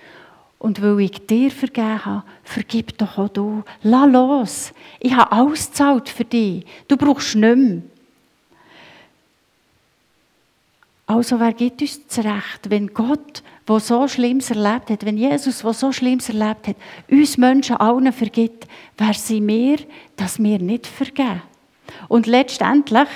Und 0.60 0.82
weil 0.82 1.02
ich 1.02 1.28
dir 1.28 1.52
vergeben 1.52 2.06
habe, 2.06 2.24
vergib 2.44 2.98
doch 2.98 3.18
auch 3.18 3.30
du. 3.30 3.64
Lass 3.84 4.12
los. 4.12 4.74
Ich 5.00 5.14
habe 5.14 5.32
alles 5.32 5.72
für 6.06 6.26
dich. 6.26 6.66
Du 6.88 6.98
brauchst 6.98 7.36
nichts 7.36 7.58
mehr. 7.58 7.82
Also 11.08 11.40
wer 11.40 11.54
gibt 11.54 11.82
uns 11.82 12.02
das 12.08 12.26
Recht, 12.26 12.70
wenn 12.70 12.88
Gott, 12.88 13.44
der 13.68 13.80
so 13.80 14.08
Schlimmes 14.08 14.50
erlebt 14.50 14.90
hat, 14.90 15.06
wenn 15.06 15.18
Jesus, 15.18 15.60
der 15.60 15.74
so 15.74 15.92
Schlimmes 15.92 16.30
erlebt 16.30 16.68
hat, 16.68 16.76
uns 17.12 17.38
Menschen 17.38 17.78
allen 17.78 18.12
vergibt, 18.12 18.68
wer 18.98 19.14
sind 19.14 19.48
wir, 19.48 19.78
dass 20.16 20.42
wir 20.42 20.58
nicht 20.58 20.88
vergeben? 20.88 21.44
Und 22.08 22.26
letztendlich 22.26 23.08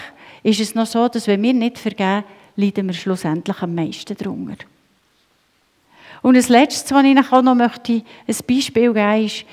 ist 0.44 0.60
es 0.60 0.76
noch 0.76 0.86
so, 0.86 1.08
dass 1.08 1.26
wenn 1.26 1.42
wir 1.42 1.54
nicht 1.54 1.80
vergeben, 1.80 2.24
leiden 2.60 2.88
wir 2.88 2.94
schlussendlich 2.94 3.62
am 3.62 3.76
meisten 3.76 4.16
darunter. 4.18 4.66
Und 6.22 6.36
das 6.36 6.50
Letzte, 6.50 6.94
was 6.94 7.04
ich 7.04 7.12
Ihnen 7.12 7.26
auch 7.26 7.42
noch 7.42 7.56
möchte, 7.56 8.04
ein 8.28 8.36
Beispiel 8.48 8.94
geben 8.94 9.26
ist, 9.26 9.46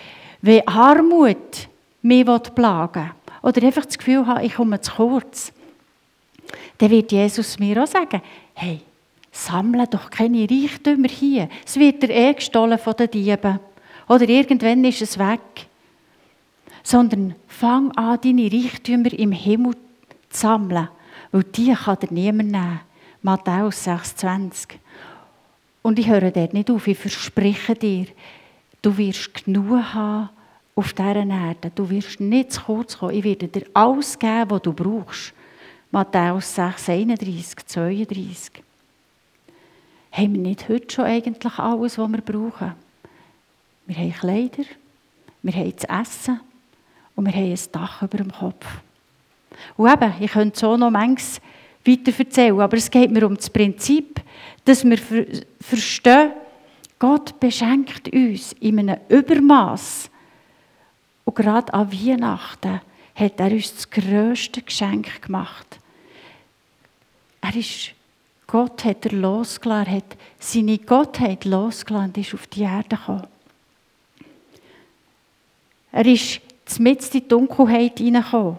wenn 0.42 0.66
Armut 0.66 1.68
mich 2.02 2.24
plagen 2.24 3.04
will, 3.04 3.10
oder 3.42 3.62
einfach 3.62 3.84
das 3.84 3.98
Gefühl 3.98 4.26
habe, 4.26 4.44
ich 4.44 4.54
komme 4.54 4.80
zu 4.80 4.92
kurz, 4.92 5.52
dann 6.78 6.90
wird 6.90 7.12
Jesus 7.12 7.58
mir 7.58 7.82
auch 7.82 7.86
sagen, 7.86 8.20
hey, 8.54 8.80
sammle 9.30 9.86
doch 9.86 10.10
keine 10.10 10.48
Reichtümer 10.50 11.08
hier. 11.08 11.48
Es 11.64 11.78
wird 11.78 12.02
dir 12.02 12.10
eh 12.10 12.34
gestohlen 12.34 12.78
von 12.78 12.94
den 12.94 13.10
Dieben. 13.10 13.60
Oder 14.08 14.28
irgendwann 14.28 14.84
ist 14.84 15.02
es 15.02 15.18
weg. 15.18 15.40
Sondern 16.82 17.34
fang 17.46 17.90
an, 17.92 18.18
deine 18.22 18.50
Reichtümer 18.52 19.12
im 19.12 19.32
Himmel 19.32 19.74
zu 20.30 20.40
sammeln. 20.40 20.88
Weil 21.32 21.44
die 21.44 21.74
kann 21.74 21.98
dir 21.98 22.12
niemand 22.12 22.50
nehmen. 22.50 22.80
Matthäus 23.26 23.88
6,20. 23.88 24.76
Und 25.82 25.98
ich 25.98 26.06
höre 26.06 26.30
dort 26.30 26.54
nicht 26.54 26.70
auf. 26.70 26.86
Ich 26.86 26.96
verspreche 26.96 27.74
dir, 27.74 28.06
du 28.80 28.96
wirst 28.96 29.44
genug 29.44 29.82
haben 29.82 30.28
auf 30.76 30.92
dieser 30.92 31.26
Erde. 31.26 31.72
Du 31.74 31.90
wirst 31.90 32.20
nicht 32.20 32.52
zu 32.52 32.60
kurz 32.60 32.96
kommen. 32.96 33.16
Ich 33.16 33.24
werde 33.24 33.48
dir 33.48 33.66
alles 33.74 34.16
geben, 34.16 34.48
was 34.50 34.62
du 34.62 34.72
brauchst. 34.72 35.34
Matthäus 35.90 36.54
6, 36.54 36.88
31, 36.88 37.66
32. 37.66 38.62
Haben 40.12 40.34
wir 40.34 40.42
nicht 40.42 40.68
heute 40.68 40.94
schon 40.94 41.06
eigentlich 41.06 41.58
alles, 41.58 41.98
was 41.98 42.08
wir 42.08 42.20
brauchen? 42.20 42.74
Wir 43.86 43.96
haben 43.96 44.12
Kleider, 44.12 44.64
wir 45.42 45.52
haben 45.52 45.76
zu 45.76 45.88
essen 45.88 46.40
und 47.16 47.26
wir 47.26 47.32
haben 47.32 47.50
ein 47.50 47.72
Dach 47.72 48.02
über 48.02 48.18
dem 48.18 48.30
Kopf. 48.30 48.66
Und 49.76 49.92
eben, 49.92 50.14
ich 50.20 50.30
könnte 50.30 50.56
so 50.56 50.76
noch 50.76 50.92
manches 50.92 51.40
weiter 51.86 52.12
erzählen, 52.18 52.60
aber 52.60 52.76
es 52.76 52.90
geht 52.90 53.10
mir 53.10 53.26
um 53.26 53.36
das 53.36 53.50
Prinzip, 53.50 54.20
dass 54.64 54.84
wir 54.84 54.98
verstehen, 55.60 56.32
Gott 56.98 57.38
beschenkt 57.38 58.12
uns 58.12 58.52
in 58.60 58.78
einem 58.78 59.00
Übermaß. 59.08 60.10
Und 61.24 61.34
gerade 61.34 61.72
an 61.74 61.92
Weihnachten 61.92 62.80
hat 63.14 63.40
er 63.40 63.50
uns 63.50 63.74
das 63.74 63.90
grösste 63.90 64.62
Geschenk 64.62 65.22
gemacht. 65.22 65.78
Er 67.40 67.54
ist, 67.54 67.92
Gott 68.46 68.84
hat 68.84 69.04
er 69.06 69.12
losgelassen, 69.12 69.92
hat 69.92 70.16
seine 70.38 70.78
Gottheit 70.78 71.44
losgelassen 71.44 72.08
und 72.08 72.18
ist 72.18 72.34
auf 72.34 72.46
die 72.46 72.62
Erde 72.62 72.96
gekommen. 72.96 73.26
Er 75.92 76.06
ist 76.06 76.40
mitten 76.78 77.04
in 77.04 77.10
die 77.12 77.28
Dunkelheit 77.28 77.98
hineingekommen 77.98 78.58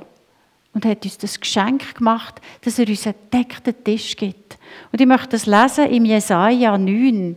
und 0.77 0.85
hat 0.85 1.03
uns 1.05 1.17
das 1.17 1.39
Geschenk 1.39 1.95
gemacht, 1.95 2.39
dass 2.61 2.77
er 2.77 2.87
uns 2.87 3.07
einen 3.07 3.15
deckten 3.33 3.83
Tisch 3.83 4.15
gibt. 4.15 4.59
Und 4.91 5.01
ich 5.01 5.07
möchte 5.07 5.29
das 5.29 5.47
lesen 5.47 5.87
im 5.87 6.05
Jesaja 6.05 6.77
9. 6.77 7.35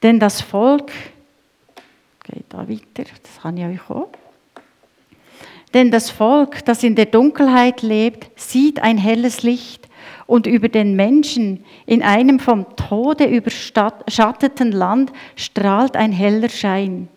Denn 0.00 0.20
das 0.20 0.40
Volk 0.40 0.92
Geht 2.22 2.44
da 2.50 2.68
weiter, 2.68 3.10
das 3.20 3.42
kann 3.42 3.56
ich 3.56 3.64
euch 3.64 3.90
auch. 3.90 4.10
Denn 5.74 5.90
das 5.90 6.08
Volk, 6.10 6.64
das 6.64 6.84
in 6.84 6.94
der 6.94 7.06
Dunkelheit 7.06 7.82
lebt, 7.82 8.30
sieht 8.40 8.80
ein 8.80 8.96
helles 8.96 9.42
Licht 9.42 9.88
und 10.26 10.46
über 10.46 10.68
den 10.68 10.94
Menschen 10.94 11.64
in 11.84 12.00
einem 12.04 12.38
vom 12.38 12.76
Tode 12.76 13.24
überschatteten 13.24 14.70
Land 14.70 15.12
strahlt 15.34 15.96
ein 15.96 16.12
heller 16.12 16.48
Schein. 16.48 17.08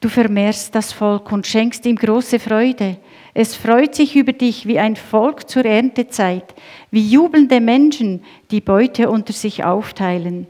Du 0.00 0.08
vermehrst 0.08 0.74
das 0.74 0.94
Volk 0.94 1.30
und 1.30 1.46
schenkst 1.46 1.84
ihm 1.84 1.96
große 1.96 2.38
Freude. 2.38 2.96
Es 3.34 3.54
freut 3.54 3.94
sich 3.94 4.16
über 4.16 4.32
dich 4.32 4.66
wie 4.66 4.78
ein 4.78 4.96
Volk 4.96 5.48
zur 5.48 5.66
Erntezeit, 5.66 6.54
wie 6.90 7.06
jubelnde 7.06 7.60
Menschen, 7.60 8.24
die 8.50 8.62
Beute 8.62 9.10
unter 9.10 9.34
sich 9.34 9.62
aufteilen. 9.62 10.46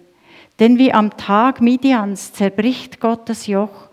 Denn 0.60 0.78
wie 0.78 0.92
am 0.92 1.16
Tag 1.16 1.60
Midians 1.60 2.32
zerbricht 2.32 3.00
Gott 3.00 3.28
das 3.28 3.48
Joch, 3.48 3.88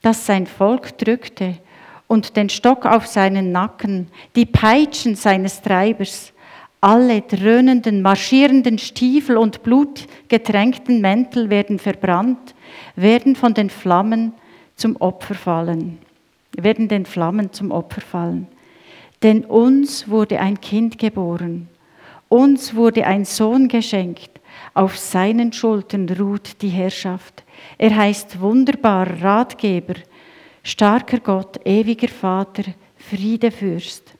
das 0.00 0.24
sein 0.24 0.46
Volk 0.46 0.96
drückte, 0.96 1.58
und 2.06 2.36
den 2.36 2.48
Stock 2.48 2.86
auf 2.86 3.06
seinen 3.06 3.52
Nacken, 3.52 4.08
die 4.34 4.46
Peitschen 4.46 5.14
seines 5.14 5.60
Treibers, 5.60 6.32
alle 6.80 7.20
dröhnenden, 7.20 8.00
marschierenden 8.00 8.78
Stiefel 8.78 9.36
und 9.36 9.62
blutgetränkten 9.62 11.00
Mäntel 11.00 11.50
werden 11.50 11.78
verbrannt, 11.78 12.54
werden 12.94 13.34
von 13.36 13.52
den 13.52 13.68
Flammen 13.68 14.32
zum 14.76 14.96
Opfer 14.96 15.34
fallen. 15.34 15.98
werden 16.56 16.88
den 16.88 17.04
Flammen 17.04 17.52
zum 17.52 17.70
Opfer 17.70 18.00
fallen. 18.00 18.46
Denn 19.22 19.44
uns 19.44 20.08
wurde 20.08 20.40
ein 20.40 20.60
Kind 20.60 20.98
geboren, 20.98 21.68
uns 22.28 22.74
wurde 22.74 23.06
ein 23.06 23.24
Sohn 23.24 23.68
geschenkt, 23.68 24.30
auf 24.74 24.98
seinen 24.98 25.52
Schultern 25.52 26.08
ruht 26.08 26.60
die 26.62 26.68
Herrschaft. 26.68 27.44
Er 27.78 27.94
heißt 27.96 28.40
wunderbarer 28.40 29.22
Ratgeber, 29.22 29.94
starker 30.62 31.20
Gott, 31.20 31.60
ewiger 31.64 32.08
Vater, 32.08 32.64
Friedefürst. 32.96 34.14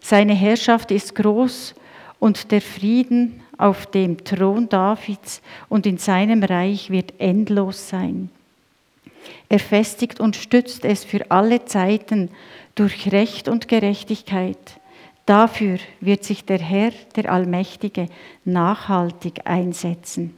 Seine 0.00 0.34
Herrschaft 0.34 0.90
ist 0.90 1.14
groß 1.14 1.74
und 2.18 2.50
der 2.50 2.60
Frieden 2.60 3.40
auf 3.56 3.86
dem 3.86 4.22
Thron 4.22 4.68
Davids 4.68 5.42
und 5.68 5.86
in 5.86 5.98
seinem 5.98 6.42
Reich 6.42 6.90
wird 6.90 7.14
endlos 7.18 7.88
sein. 7.88 8.30
Er 9.48 9.58
festigt 9.58 10.20
und 10.20 10.36
stützt 10.36 10.84
es 10.84 11.04
für 11.04 11.30
alle 11.30 11.64
Zeiten 11.64 12.30
durch 12.74 13.10
Recht 13.12 13.48
und 13.48 13.68
Gerechtigkeit. 13.68 14.78
Dafür 15.26 15.78
wird 16.00 16.24
sich 16.24 16.44
der 16.44 16.58
Herr, 16.58 16.92
der 17.16 17.30
Allmächtige, 17.30 18.08
nachhaltig 18.44 19.40
einsetzen. 19.44 20.34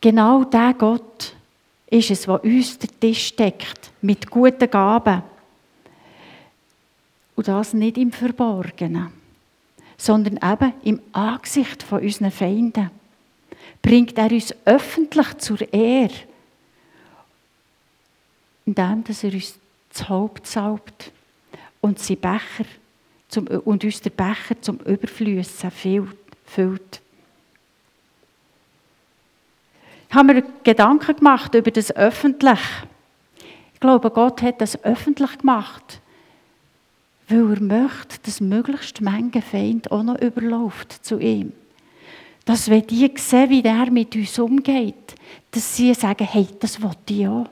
Genau 0.00 0.44
der 0.44 0.74
Gott 0.74 1.34
ist 1.88 2.10
es, 2.10 2.22
der 2.22 2.42
uns 2.42 2.78
den 2.78 2.90
Tisch 3.00 3.34
deckt 3.36 3.92
mit 4.02 4.28
guten 4.28 4.68
Gaben. 4.68 5.22
Und 7.36 7.48
das 7.48 7.72
nicht 7.72 7.98
im 7.98 8.12
Verborgenen, 8.12 9.12
sondern 9.96 10.38
eben 10.42 10.72
im 10.82 11.00
Angesicht 11.12 11.82
von 11.82 12.00
unseren 12.00 12.30
Feinden. 12.30 12.90
Bringt 13.82 14.16
er 14.18 14.30
uns 14.30 14.54
öffentlich 14.64 15.38
zur 15.38 15.72
Ehre, 15.72 16.14
indem 18.66 19.04
er 19.06 19.32
uns 19.32 19.58
das 19.92 20.08
Haupt 20.08 20.46
salbt 20.46 21.12
und, 21.80 21.98
sie 21.98 22.16
Becher 22.16 22.64
zum, 23.28 23.46
und 23.46 23.84
uns 23.84 24.00
der 24.00 24.10
Becher 24.10 24.60
zum 24.60 24.78
Überflüssen 24.78 25.70
füllt. 25.70 27.00
Ich 30.08 30.14
habe 30.14 30.32
mir 30.32 30.44
Gedanken 30.62 31.16
gemacht 31.16 31.54
über 31.54 31.70
das 31.70 31.94
Öffentlich. 31.94 32.60
Ich 33.74 33.80
glaube, 33.80 34.10
Gott 34.10 34.42
hat 34.42 34.60
das 34.60 34.82
öffentlich 34.84 35.38
gemacht, 35.38 36.00
weil 37.28 37.54
er 37.54 37.60
möchte, 37.60 38.18
dass 38.22 38.40
möglichst 38.40 39.00
Menge 39.00 39.42
Feind 39.42 39.90
auch 39.90 40.04
noch 40.04 40.20
überläuft 40.20 41.04
zu 41.04 41.18
ihm. 41.18 41.52
Dass 42.44 42.68
wenn 42.68 42.86
die 42.86 43.10
sehen, 43.16 43.50
wie 43.50 43.62
er 43.62 43.90
mit 43.90 44.14
uns 44.16 44.38
umgeht, 44.38 45.14
dass 45.50 45.76
sie 45.76 45.94
sagen, 45.94 46.26
hey, 46.30 46.46
das 46.60 46.80
wollte 46.82 47.14
ich 47.14 47.26
auch. 47.26 47.46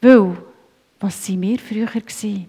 Weil, 0.00 0.36
was 1.00 1.24
sind 1.24 1.42
wir 1.42 1.58
früher 1.58 1.86
gewesen? 1.86 2.48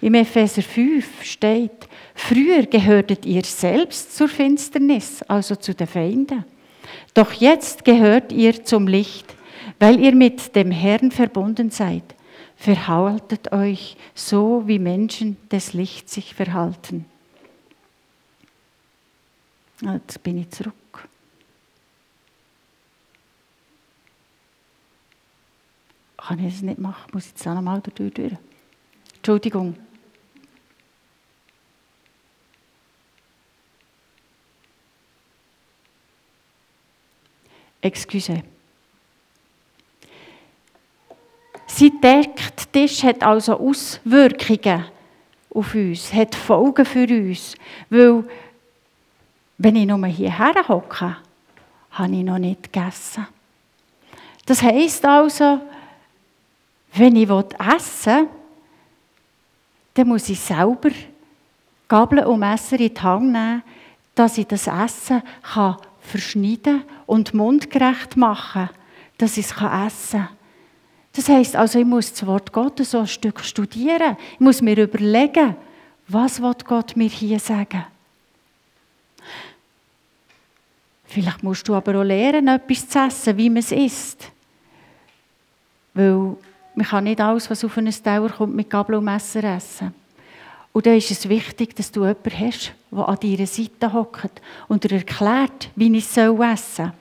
Im 0.00 0.14
Epheser 0.14 0.62
5 0.62 1.22
steht, 1.22 1.88
früher 2.14 2.66
gehörtet 2.66 3.24
ihr 3.24 3.44
selbst 3.44 4.16
zur 4.16 4.28
Finsternis, 4.28 5.22
also 5.22 5.56
zu 5.56 5.74
den 5.74 5.86
Feinden. 5.86 6.44
Doch 7.14 7.32
jetzt 7.32 7.84
gehört 7.84 8.32
ihr 8.32 8.64
zum 8.64 8.88
Licht, 8.88 9.34
weil 9.78 10.00
ihr 10.00 10.14
mit 10.14 10.54
dem 10.56 10.70
Herrn 10.70 11.10
verbunden 11.10 11.70
seid. 11.70 12.02
Verhaltet 12.56 13.52
euch 13.52 13.96
so, 14.14 14.62
wie 14.66 14.78
Menschen 14.78 15.36
des 15.50 15.72
Lichts 15.72 16.14
sich 16.14 16.34
verhalten. 16.34 17.06
Jetzt 19.82 20.22
bin 20.22 20.38
ich 20.38 20.50
zurück. 20.50 20.74
kann 26.32 26.46
ich 26.46 26.54
das 26.54 26.62
nicht 26.62 26.78
machen, 26.78 27.10
muss 27.12 27.26
ich 27.26 27.32
jetzt 27.32 27.46
auch 27.46 27.54
nochmal 27.54 27.80
durch, 27.80 28.14
durch. 28.14 28.32
Entschuldigung. 29.16 29.76
Excuse. 37.80 38.42
Sie 41.66 41.90
deckt 42.00 42.72
Tisch 42.72 43.02
hat 43.02 43.22
also 43.22 43.58
Auswirkungen 43.58 44.84
auf 45.52 45.74
uns, 45.74 46.12
hat 46.14 46.34
Folgen 46.34 46.86
für 46.86 47.06
uns. 47.08 47.56
Weil, 47.90 48.24
wenn 49.62 49.76
ich 49.76 49.86
nur 49.86 50.04
hierher 50.06 50.66
hocke, 50.66 51.16
habe 51.92 52.12
ich 52.12 52.24
noch 52.24 52.38
nicht 52.38 52.64
gegessen. 52.64 53.28
Das 54.44 54.60
heisst 54.60 55.04
also, 55.04 55.60
wenn 56.94 57.14
ich 57.14 57.30
essen 57.30 58.16
will, 58.16 58.28
dann 59.94 60.08
muss 60.08 60.28
ich 60.28 60.40
selber 60.40 60.90
Gabel 61.86 62.24
und 62.24 62.40
Messer 62.40 62.80
in 62.80 62.92
die 62.92 63.00
Hand 63.00 63.32
nehmen, 63.32 63.62
dass 64.16 64.36
ich 64.36 64.48
das 64.48 64.66
Essen 64.66 65.22
kann 65.42 65.76
verschneiden 66.00 66.82
und 67.06 67.32
mundgerecht 67.32 68.16
machen 68.16 68.66
kann, 68.66 68.76
dass 69.18 69.36
ich 69.36 69.46
es 69.46 69.52
essen 69.52 70.20
kann. 70.20 70.28
Das 71.12 71.28
heisst 71.28 71.54
also, 71.54 71.78
ich 71.78 71.84
muss 71.84 72.10
das 72.10 72.26
Wort 72.26 72.52
Gottes 72.52 72.90
so 72.90 73.00
ein 73.00 73.06
Stück 73.06 73.44
studieren. 73.44 74.16
Ich 74.32 74.40
muss 74.40 74.60
mir 74.60 74.76
überlegen, 74.76 75.54
was 76.08 76.40
Gott 76.64 76.96
mir 76.96 77.08
hier 77.08 77.38
sagen. 77.38 77.84
Vielleicht 81.12 81.42
musst 81.42 81.68
du 81.68 81.74
aber 81.74 82.00
auch 82.00 82.04
lernen, 82.04 82.48
etwas 82.48 82.88
zu 82.88 82.98
essen, 82.98 83.36
wie 83.36 83.50
man 83.50 83.58
es 83.58 83.70
isst. 83.70 84.32
Weil 85.92 86.36
man 86.74 86.86
kann 86.86 87.04
nicht 87.04 87.20
alles, 87.20 87.50
was 87.50 87.62
auf 87.62 87.76
einen 87.76 87.92
Teller 87.92 88.30
kommt, 88.30 88.54
mit 88.54 88.70
Gabel 88.70 88.94
und 88.94 89.04
Messer 89.04 89.44
essen. 89.44 89.92
Und 90.72 90.86
da 90.86 90.94
ist 90.94 91.10
es 91.10 91.28
wichtig, 91.28 91.76
dass 91.76 91.92
du 91.92 92.00
jemanden 92.06 92.30
hast, 92.38 92.72
der 92.90 93.06
an 93.06 93.18
deiner 93.20 93.46
Seite 93.46 93.92
hockt 93.92 94.40
und 94.68 94.84
dir 94.84 94.92
erklärt, 94.92 95.68
wie 95.76 95.94
ich 95.94 96.04
es 96.04 96.16
essen 96.16 96.56
soll. 96.56 96.92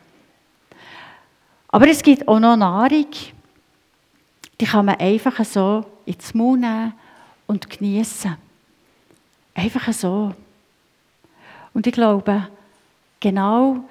Aber 1.69 1.87
es 1.87 2.03
gibt 2.03 2.27
auch 2.27 2.39
noch 2.41 2.57
Nahrung, 2.57 3.07
die 4.59 4.65
kann 4.65 4.87
man 4.87 4.99
einfach 4.99 5.45
so 5.45 5.85
ins 6.05 6.33
Mund 6.33 6.63
nehmen 6.63 6.91
und 7.47 7.69
genießen. 7.69 8.35
Einfach 9.53 9.93
so. 9.93 10.35
Und 11.73 11.87
ich 11.87 11.93
glaube, 11.93 12.49
genau 13.21 13.85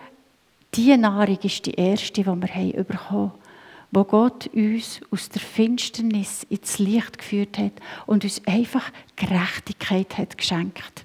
diese 0.75 0.97
Nahrung 0.97 1.39
ist 1.43 1.67
die 1.67 1.75
erste, 1.75 2.13
die 2.13 2.27
wir 2.27 2.37
bekommen 2.37 3.11
haben 3.11 3.33
wo 3.93 4.05
Gott 4.05 4.47
uns 4.55 5.01
aus 5.11 5.29
der 5.29 5.43
Finsternis 5.43 6.45
ins 6.49 6.79
Licht 6.79 7.19
geführt 7.19 7.59
hat 7.59 7.73
und 8.07 8.23
uns 8.25 8.41
einfach 8.47 8.91
Gerechtigkeit 9.17 10.17
hat 10.17 10.39
geschenkt. 10.39 11.05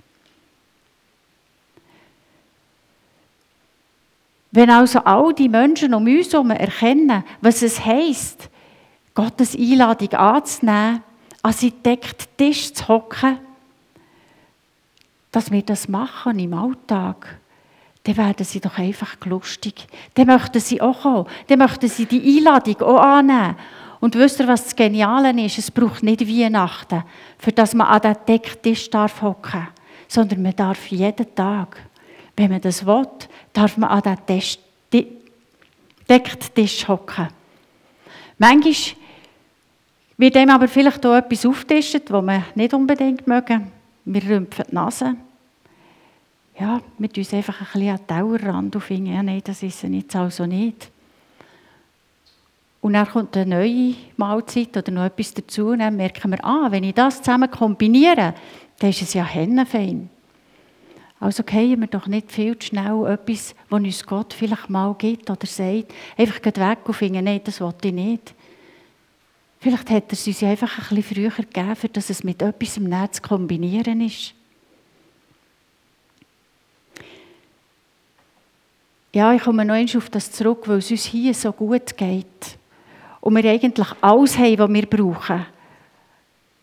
Wenn 4.52 4.70
also 4.70 5.00
all 5.00 5.34
die 5.34 5.50
Menschen 5.50 5.94
um 5.94 6.06
uns 6.06 6.32
herum 6.32 6.52
erkennen, 6.52 7.24
was 7.42 7.62
es 7.62 7.84
heisst, 7.84 8.50
Gottes 9.14 9.56
Einladung 9.56 10.14
anzunehmen, 10.14 11.04
an 11.42 11.54
seinen 11.54 11.84
deckten 11.84 12.38
Tisch 12.38 12.74
zu 12.74 12.88
hocken, 12.88 13.40
dass 15.32 15.52
wir 15.52 15.62
das 15.62 15.90
machen 15.90 16.40
im 16.40 16.54
Alltag, 16.54 17.40
dann 18.06 18.18
werden 18.18 18.46
sie 18.46 18.60
doch 18.60 18.78
einfach 18.78 19.18
lustig. 19.26 19.88
Dann 20.14 20.28
möchten 20.28 20.60
sie 20.60 20.80
auch 20.80 21.02
kommen. 21.02 21.26
Dann 21.48 21.58
möchten 21.58 21.90
sie 21.90 22.06
die 22.06 22.38
Einladung 22.38 22.82
auch 22.82 23.02
annehmen. 23.02 23.56
Und 24.00 24.14
wisst 24.14 24.40
ihr, 24.40 24.48
was 24.48 24.64
das 24.64 24.76
Geniale 24.76 25.32
ist? 25.44 25.58
Es 25.58 25.72
braucht 25.72 26.04
nicht 26.04 26.28
Weihnachten, 26.28 27.04
für 27.40 27.52
das 27.52 27.74
man 27.74 27.88
an 27.88 28.02
den 28.02 28.16
Decktisch 28.28 28.92
darf 28.92 29.24
hocken, 29.24 29.68
sondern 30.08 30.44
man 30.44 30.56
darf 30.56 30.86
jeden 30.88 31.34
Tag, 31.34 31.78
wenn 32.38 32.52
man 32.52 32.62
das 32.62 32.86
will, 32.86 33.08
darf 33.54 33.76
man 33.78 33.90
an 33.90 34.18
den 34.28 35.08
Decktisch 36.08 36.88
hocken. 36.88 37.30
Manchmal 38.38 38.98
wird 40.18 40.36
dem 40.36 40.50
aber 40.52 40.68
vielleicht 40.68 41.04
auch 41.08 41.16
etwas 41.16 41.46
aufgetischt, 41.46 42.02
was 42.10 42.24
man 42.24 42.44
nicht 42.54 42.74
unbedingt 42.76 43.26
mögen. 43.26 43.72
Wir 44.06 44.24
rümpfen 44.24 44.66
die 44.70 44.76
Nase 44.76 45.16
ja, 46.60 46.82
wir 46.98 47.10
uns 47.18 47.34
einfach 47.34 47.60
ein 47.60 47.68
bisschen 47.74 47.90
an 47.90 47.98
den 47.98 48.08
Dauerrand 48.08 48.76
auf 48.76 48.90
ja, 48.90 49.22
nein, 49.22 49.42
das 49.44 49.62
ist 49.62 49.84
es 49.84 49.92
jetzt 49.92 50.16
also 50.16 50.46
nicht. 50.46 50.90
Und 52.82 52.94
dann 52.94 53.08
kommt 53.08 53.36
eine 53.36 53.56
neue 53.56 53.96
Mahlzeit 54.16 54.78
oder 54.78 54.92
noch 54.92 55.06
etwas 55.06 55.34
dazu 55.34 55.70
und 55.70 55.80
dann 55.80 55.96
merken 55.96 56.32
wir, 56.32 56.46
ah, 56.46 56.68
wenn 56.70 56.84
ich 56.84 56.94
das 56.94 57.22
zusammen 57.22 57.50
kombiniere, 57.50 58.36
dann 58.80 58.90
ist 58.90 59.02
es 59.02 59.14
ja 59.14 59.24
hennenfein. 59.24 60.10
Also 61.20 61.44
gehen 61.44 61.80
wir 61.82 61.88
doch 61.88 62.08
nicht 62.08 62.32
viel 62.32 62.58
zu 62.60 62.68
schnell 62.68 63.08
etwas, 63.08 63.56
was 63.70 63.82
uns 63.82 64.06
Gott 64.06 64.34
vielleicht 64.34 64.70
mal 64.70 64.94
gibt 64.98 65.30
oder 65.30 65.48
sagt, 65.48 65.94
einfach 66.18 66.46
weg 66.46 66.80
und 66.86 66.94
finden, 66.94 67.24
nein, 67.24 67.42
das 67.44 67.60
wollte 67.60 67.88
ich 67.88 67.94
nicht. 67.94 68.34
Vielleicht 69.60 69.90
hat 69.90 70.04
er 70.10 70.14
es 70.14 70.28
uns 70.28 70.44
einfach 70.44 70.92
ein 70.92 70.96
bisschen 70.96 71.16
früher 71.16 71.32
gegeben, 71.32 71.94
dass 71.94 72.10
es 72.12 72.24
mit 72.24 72.42
etwas 72.44 72.78
im 72.78 72.84
Netz 72.84 73.22
kombinieren 73.22 74.02
ist. 74.02 74.36
Ja, 79.16 79.32
ich 79.32 79.44
komme 79.44 79.64
noch 79.64 79.76
einmal 79.76 79.96
auf 79.96 80.10
das 80.10 80.30
zurück, 80.30 80.68
weil 80.68 80.80
es 80.80 80.92
uns 80.92 81.06
hier 81.06 81.34
so 81.34 81.54
gut 81.54 81.96
geht. 81.96 82.58
und 83.22 83.34
wir 83.34 83.50
eigentlich 83.50 83.88
alles 84.02 84.38
haben, 84.38 84.58
was 84.58 84.74
wir 84.74 84.86
brauchen. 84.88 85.46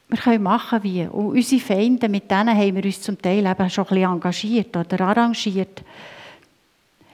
Wir 0.08 0.18
können 0.18 0.42
machen 0.42 0.82
wie. 0.82 1.06
Und 1.06 1.28
unsere 1.28 1.62
Feinde, 1.62 2.10
mit 2.10 2.30
denen 2.30 2.54
haben 2.54 2.76
wir 2.76 2.84
uns 2.84 3.00
zum 3.00 3.16
Teil 3.16 3.46
eben 3.46 3.70
schon 3.70 3.84
ein 3.84 3.88
bisschen 3.88 4.12
engagiert 4.12 4.76
oder 4.76 5.00
arrangiert. 5.00 5.82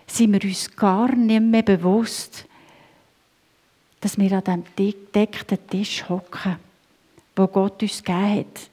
Sind 0.09 0.33
wir 0.33 0.43
uns 0.43 0.75
gar 0.75 1.15
nicht 1.15 1.41
mehr 1.41 1.63
bewusst, 1.63 2.45
dass 4.01 4.19
wir 4.19 4.33
an 4.45 4.65
diesem 4.77 5.05
gedeckten 5.05 5.69
Tisch 5.69 6.05
hocken, 6.09 6.57
wo 7.37 7.47
Gott 7.47 7.81
uns 7.81 8.03
gegeben 8.03 8.41
hat. 8.41 8.71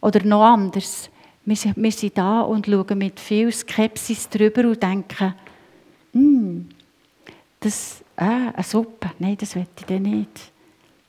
Oder 0.00 0.24
noch 0.24 0.42
anders, 0.42 1.08
wir 1.44 1.92
sind 1.92 2.18
da 2.18 2.40
und 2.40 2.66
schauen 2.66 2.98
mit 2.98 3.20
viel 3.20 3.52
Skepsis 3.52 4.28
drüber 4.28 4.62
und 4.62 4.82
denken, 4.82 5.34
hm, 6.18 6.68
das, 7.60 8.02
äh, 8.16 8.24
eine 8.24 8.62
Suppe, 8.62 9.10
nein, 9.18 9.36
das 9.36 9.54
will 9.54 9.66
ich 9.78 10.00
nicht. 10.00 10.52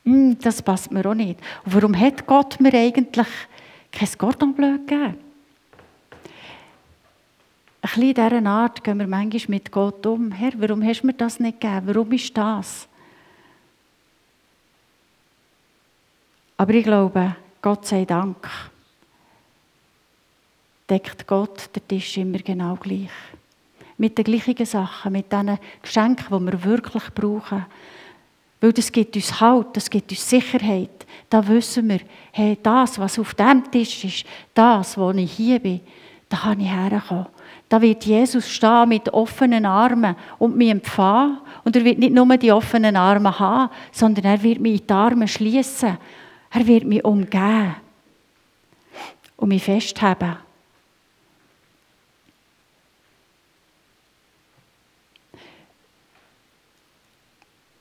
Hm, 0.06 0.38
das 0.40 0.62
passt 0.62 0.92
mir 0.92 1.06
auch 1.06 1.14
nicht. 1.14 1.40
Und 1.66 1.74
warum 1.74 2.00
hat 2.00 2.26
Gott 2.26 2.60
mir 2.60 2.74
eigentlich 2.74 3.28
kein 3.92 4.18
Cordon 4.18 4.54
Bleu 4.54 4.78
gegeben? 4.78 5.18
Ein 7.82 7.90
bisschen 7.90 8.04
in 8.04 8.14
dieser 8.14 8.46
Art 8.50 8.84
gehen 8.84 9.00
wir 9.00 9.08
manchmal 9.08 9.44
mit 9.48 9.72
Gott 9.72 10.06
um. 10.06 10.32
Herr, 10.32 10.52
warum 10.58 10.84
hast 10.84 11.02
du 11.02 11.08
mir 11.08 11.14
das 11.14 11.40
nicht 11.40 11.62
gegeben? 11.62 11.88
Warum 11.88 12.12
ist 12.12 12.38
das? 12.38 12.88
Aber 16.58 16.74
ich 16.74 16.84
glaube, 16.84 17.36
Gott 17.62 17.86
sei 17.86 18.04
Dank, 18.04 18.50
deckt 20.90 21.26
Gott 21.26 21.70
den 21.74 21.88
Tisch 21.88 22.18
immer 22.18 22.40
genau 22.40 22.76
gleich. 22.76 23.10
Mit 24.00 24.18
den 24.18 24.24
gleichen 24.24 24.66
Sachen, 24.66 25.12
mit 25.12 25.32
diesen 25.32 25.60
Geschenken, 25.84 26.26
die 26.30 26.52
wir 26.52 26.64
wirklich 26.64 27.04
brauchen. 27.14 27.66
Weil 28.60 28.74
das 28.74 28.92
gibt 28.92 29.16
uns 29.16 29.40
Halt, 29.40 29.68
das 29.74 29.90
gibt 29.90 30.12
uns 30.12 30.28
Sicherheit. 30.28 31.06
Da 31.30 31.48
wissen 31.48 31.88
wir, 31.88 32.00
hey, 32.32 32.58
das, 32.62 32.98
was 32.98 33.20
auf 33.20 33.34
dem 33.36 33.70
Tisch 33.72 34.04
ist, 34.04 34.26
das, 34.54 34.98
wo 34.98 35.12
ich 35.12 35.32
hier 35.32 35.60
bin, 35.60 35.82
da 36.28 36.38
kann 36.38 36.60
ich 36.60 36.70
herkommen. 36.70 37.28
Da 37.70 37.82
wird 37.82 38.04
Jesus 38.04 38.50
stehen 38.50 38.90
mit 38.90 39.14
offenen 39.14 39.66
Armen 39.66 40.16
und 40.40 40.58
mich 40.58 40.72
empfangen. 40.72 41.38
Und 41.64 41.76
er 41.76 41.86
wird 41.86 42.00
nicht 42.00 42.14
nur 42.14 42.38
die 42.38 42.52
offenen 42.52 42.96
Arme 42.96 43.38
haben, 43.38 43.72
sondern 43.92 44.26
er 44.26 44.42
wird 44.42 44.60
mich 44.60 44.82
in 44.82 44.88
die 44.88 44.94
Arme 44.94 45.28
schließen. 45.28 45.98
Er 46.52 46.68
wird 46.68 46.86
mich 46.86 47.06
umgehen 47.06 47.76
und 49.38 49.50
mich 49.50 49.64
festhalten. 49.64 50.38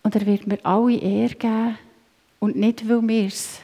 Und 0.09 0.17
er 0.17 0.25
wird 0.25 0.47
mir 0.47 0.59
alle 0.65 0.97
Ehre 0.97 1.35
geben. 1.35 1.79
Und 2.39 2.57
nicht, 2.57 2.89
weil 2.89 3.07
wir 3.07 3.27
es 3.27 3.61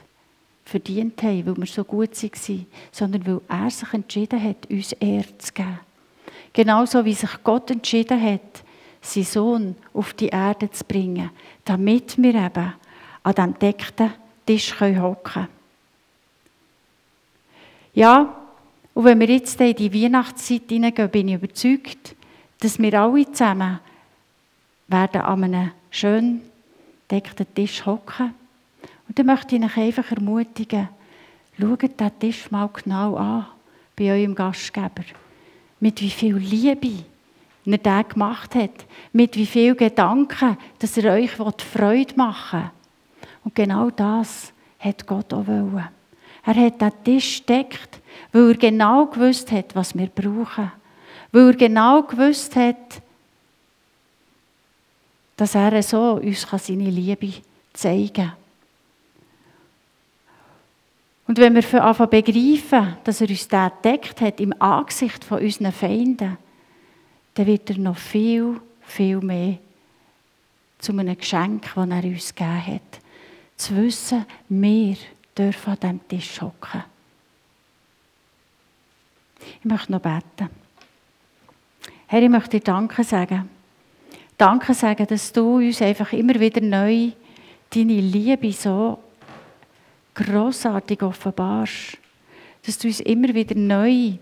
verdient 0.67 1.23
haben, 1.23 1.47
weil 1.47 1.57
wir 1.57 1.67
so 1.67 1.85
gut 1.85 2.23
waren, 2.23 2.67
sondern 2.93 3.27
weil 3.27 3.41
er 3.49 3.71
sich 3.71 3.91
entschieden 3.95 4.43
hat, 4.43 4.69
uns 4.69 4.93
Ehre 4.93 5.39
zu 5.39 5.55
geben. 5.55 5.81
Genauso 6.53 7.03
wie 7.03 7.15
sich 7.15 7.31
Gott 7.43 7.71
entschieden 7.71 8.23
hat, 8.23 8.63
seinen 9.01 9.25
Sohn 9.25 9.77
auf 9.95 10.13
die 10.13 10.27
Erde 10.27 10.71
zu 10.71 10.85
bringen, 10.85 11.31
damit 11.65 12.23
wir 12.23 12.35
eben 12.35 12.75
an 13.23 13.35
diesem 13.35 13.59
deckten 13.59 14.13
Tisch 14.45 14.79
hocken 14.79 15.17
können. 15.23 15.49
Ja, 17.95 18.37
und 18.93 19.05
wenn 19.05 19.19
wir 19.19 19.29
jetzt 19.29 19.59
in 19.63 19.75
die 19.77 19.95
Weihnachtszeit 19.95 20.69
hineingehen, 20.69 21.11
bin 21.11 21.29
ich 21.29 21.37
überzeugt, 21.37 22.15
dass 22.61 22.79
wir 22.79 23.01
alle 23.01 23.33
zusammen 23.33 23.81
werden 24.89 25.23
an 25.23 25.45
einem 25.45 25.71
schön 25.95 26.43
deckten 27.11 27.47
Tisch 27.55 27.87
hocken. 27.87 28.35
Und 29.07 29.19
dann 29.19 29.27
möchte 29.27 29.55
ich 29.55 29.63
euch 29.63 29.77
einfach 29.77 30.11
ermutigen, 30.11 30.89
schaut 31.59 31.83
den 31.83 32.19
Tisch 32.19 32.51
mal 32.51 32.69
genau 32.73 33.17
an 33.17 33.47
bei 33.97 34.11
eurem 34.11 34.35
Gastgeber. 34.35 35.05
Mit 35.79 36.01
wie 36.01 36.11
viel 36.11 36.37
Liebe 36.37 37.05
er 37.67 37.79
den 37.79 38.09
gemacht 38.09 38.55
hat. 38.55 38.87
Mit 39.13 39.37
wie 39.37 39.47
viel 39.47 39.75
Gedanken, 39.75 40.59
dass 40.79 40.97
er 40.99 41.13
euch 41.15 41.31
Freude 41.31 42.17
machen 42.17 42.61
will. 42.61 42.71
Und 43.45 43.55
genau 43.55 43.91
das 43.91 44.53
hat 44.79 45.07
Gott 45.07 45.33
auch 45.33 45.47
wollen. 45.47 45.89
Er 46.45 46.55
hat 46.55 46.81
den 46.81 46.93
Tisch 47.05 47.45
deckt, 47.47 48.01
weil 48.33 48.51
er 48.51 48.57
genau 48.57 49.07
gewusst 49.07 49.51
hat, 49.53 49.75
was 49.75 49.97
wir 49.97 50.09
brauchen. 50.09 50.73
Weil 51.33 51.49
er 51.49 51.57
genau 51.57 52.03
gewusst 52.03 52.55
hat, 52.57 53.01
dass 55.37 55.55
er 55.55 55.83
so 55.83 56.15
uns 56.15 56.43
seine 56.43 56.91
Liebe 56.91 57.33
zeigen 57.73 58.13
kann. 58.13 58.33
Und 61.27 61.39
wenn 61.39 61.55
wir 61.55 61.85
anfangen 61.85 62.11
begreifen, 62.11 62.97
dass 63.03 63.21
er 63.21 63.29
uns 63.29 63.49
das 63.49 63.73
entdeckt 63.73 64.21
hat 64.21 64.41
im 64.41 64.55
Angesicht 64.61 65.25
von 65.25 65.41
unseren 65.41 65.73
Feinden, 65.73 66.37
dann 67.35 67.47
wird 67.47 67.71
er 67.71 67.79
noch 67.79 67.97
viel, 67.97 68.61
viel 68.83 69.21
mehr 69.21 69.59
zu 70.79 70.93
einem 70.93 71.17
Geschenk, 71.17 71.63
das 71.75 71.89
er 71.89 72.05
uns 72.05 72.35
gegeben 72.35 72.67
hat. 72.67 73.01
Zu 73.57 73.77
wissen, 73.77 74.27
wir 74.49 74.97
dürfen 75.37 75.71
an 75.71 75.79
diesem 75.81 76.09
Tisch 76.09 76.41
hocken. 76.41 76.85
Ich 79.61 79.65
möchte 79.65 79.93
noch 79.93 80.01
beten. 80.01 80.51
Herr, 82.07 82.23
ich 82.23 82.29
möchte 82.29 82.61
dir 82.61 82.61
Danke 82.61 83.03
sagen 83.03 83.54
Danke 84.37 84.75
sagen, 84.75 85.07
dass 85.07 85.33
du 85.33 85.57
uns 85.57 85.81
einfach 85.81 86.13
immer 86.13 86.39
wieder 86.41 86.61
neu 86.61 87.11
deine 87.71 88.01
Liebe 88.01 88.53
so 88.53 88.99
großartig 90.15 91.03
offenbarst. 91.03 91.99
Dass 92.67 92.79
du 92.79 92.89
uns 92.89 93.01
immer 93.01 93.33
wieder 93.35 93.55
neu 93.55 94.15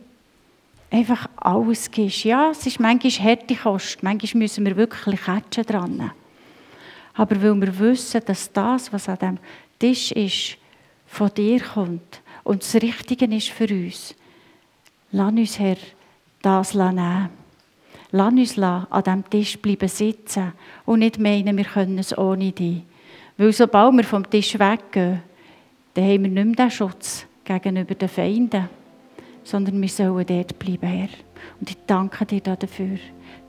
einfach 0.90 1.28
alles 1.36 1.90
gibst. 1.90 2.24
Ja, 2.24 2.50
es 2.50 2.66
ist 2.66 2.80
manchmal 2.80 3.12
harte 3.12 3.56
Kost, 3.56 4.02
manchmal 4.02 4.42
müssen 4.42 4.66
wir 4.66 4.76
wirklich 4.76 5.20
catchen 5.22 5.64
dran. 5.64 6.10
Aber 7.14 7.42
weil 7.42 7.60
wir 7.60 7.78
wissen, 7.78 8.20
dass 8.24 8.52
das, 8.52 8.92
was 8.92 9.08
an 9.08 9.18
dem 9.18 9.38
Tisch 9.78 10.12
ist, 10.12 10.58
von 11.06 11.32
dir 11.34 11.60
kommt 11.60 12.22
und 12.42 12.62
das 12.62 12.74
Richtige 12.74 13.26
ist 13.26 13.48
für 13.48 13.68
uns, 13.68 14.14
lass 15.10 15.32
uns, 15.32 15.58
Herr, 15.58 15.76
das 16.40 16.74
nehmen. 16.74 17.41
Lass 18.14 18.32
uns 18.32 18.58
an 18.58 18.86
diesem 19.04 19.30
Tisch 19.30 19.58
bleiben 19.58 19.88
sitzen 19.88 20.52
und 20.84 20.98
nicht 20.98 21.18
meinen, 21.18 21.56
wir 21.56 21.64
können 21.64 21.98
es 21.98 22.16
ohne 22.16 22.52
dich. 22.52 22.82
Weil 23.38 23.52
sobald 23.52 23.96
wir 23.96 24.04
vom 24.04 24.28
Tisch 24.28 24.58
weggehen, 24.58 25.22
dann 25.94 26.04
haben 26.04 26.22
wir 26.24 26.30
nicht 26.30 26.58
mehr 26.58 26.66
den 26.66 26.70
Schutz 26.70 27.26
gegenüber 27.44 27.94
den 27.94 28.08
Feinden, 28.08 28.68
sondern 29.44 29.80
wir 29.80 29.88
sollen 29.88 30.26
dort 30.26 30.58
bleiben, 30.58 30.86
Herr. 30.86 31.08
Und 31.58 31.70
ich 31.70 31.78
danke 31.86 32.26
dir 32.26 32.40
dafür. 32.40 32.98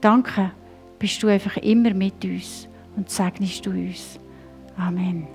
Danke, 0.00 0.50
bist 0.98 1.22
du 1.22 1.28
einfach 1.28 1.56
immer 1.58 1.92
mit 1.92 2.24
uns 2.24 2.66
und 2.96 3.10
segnest 3.10 3.66
du 3.66 3.70
uns. 3.70 4.18
Amen. 4.76 5.33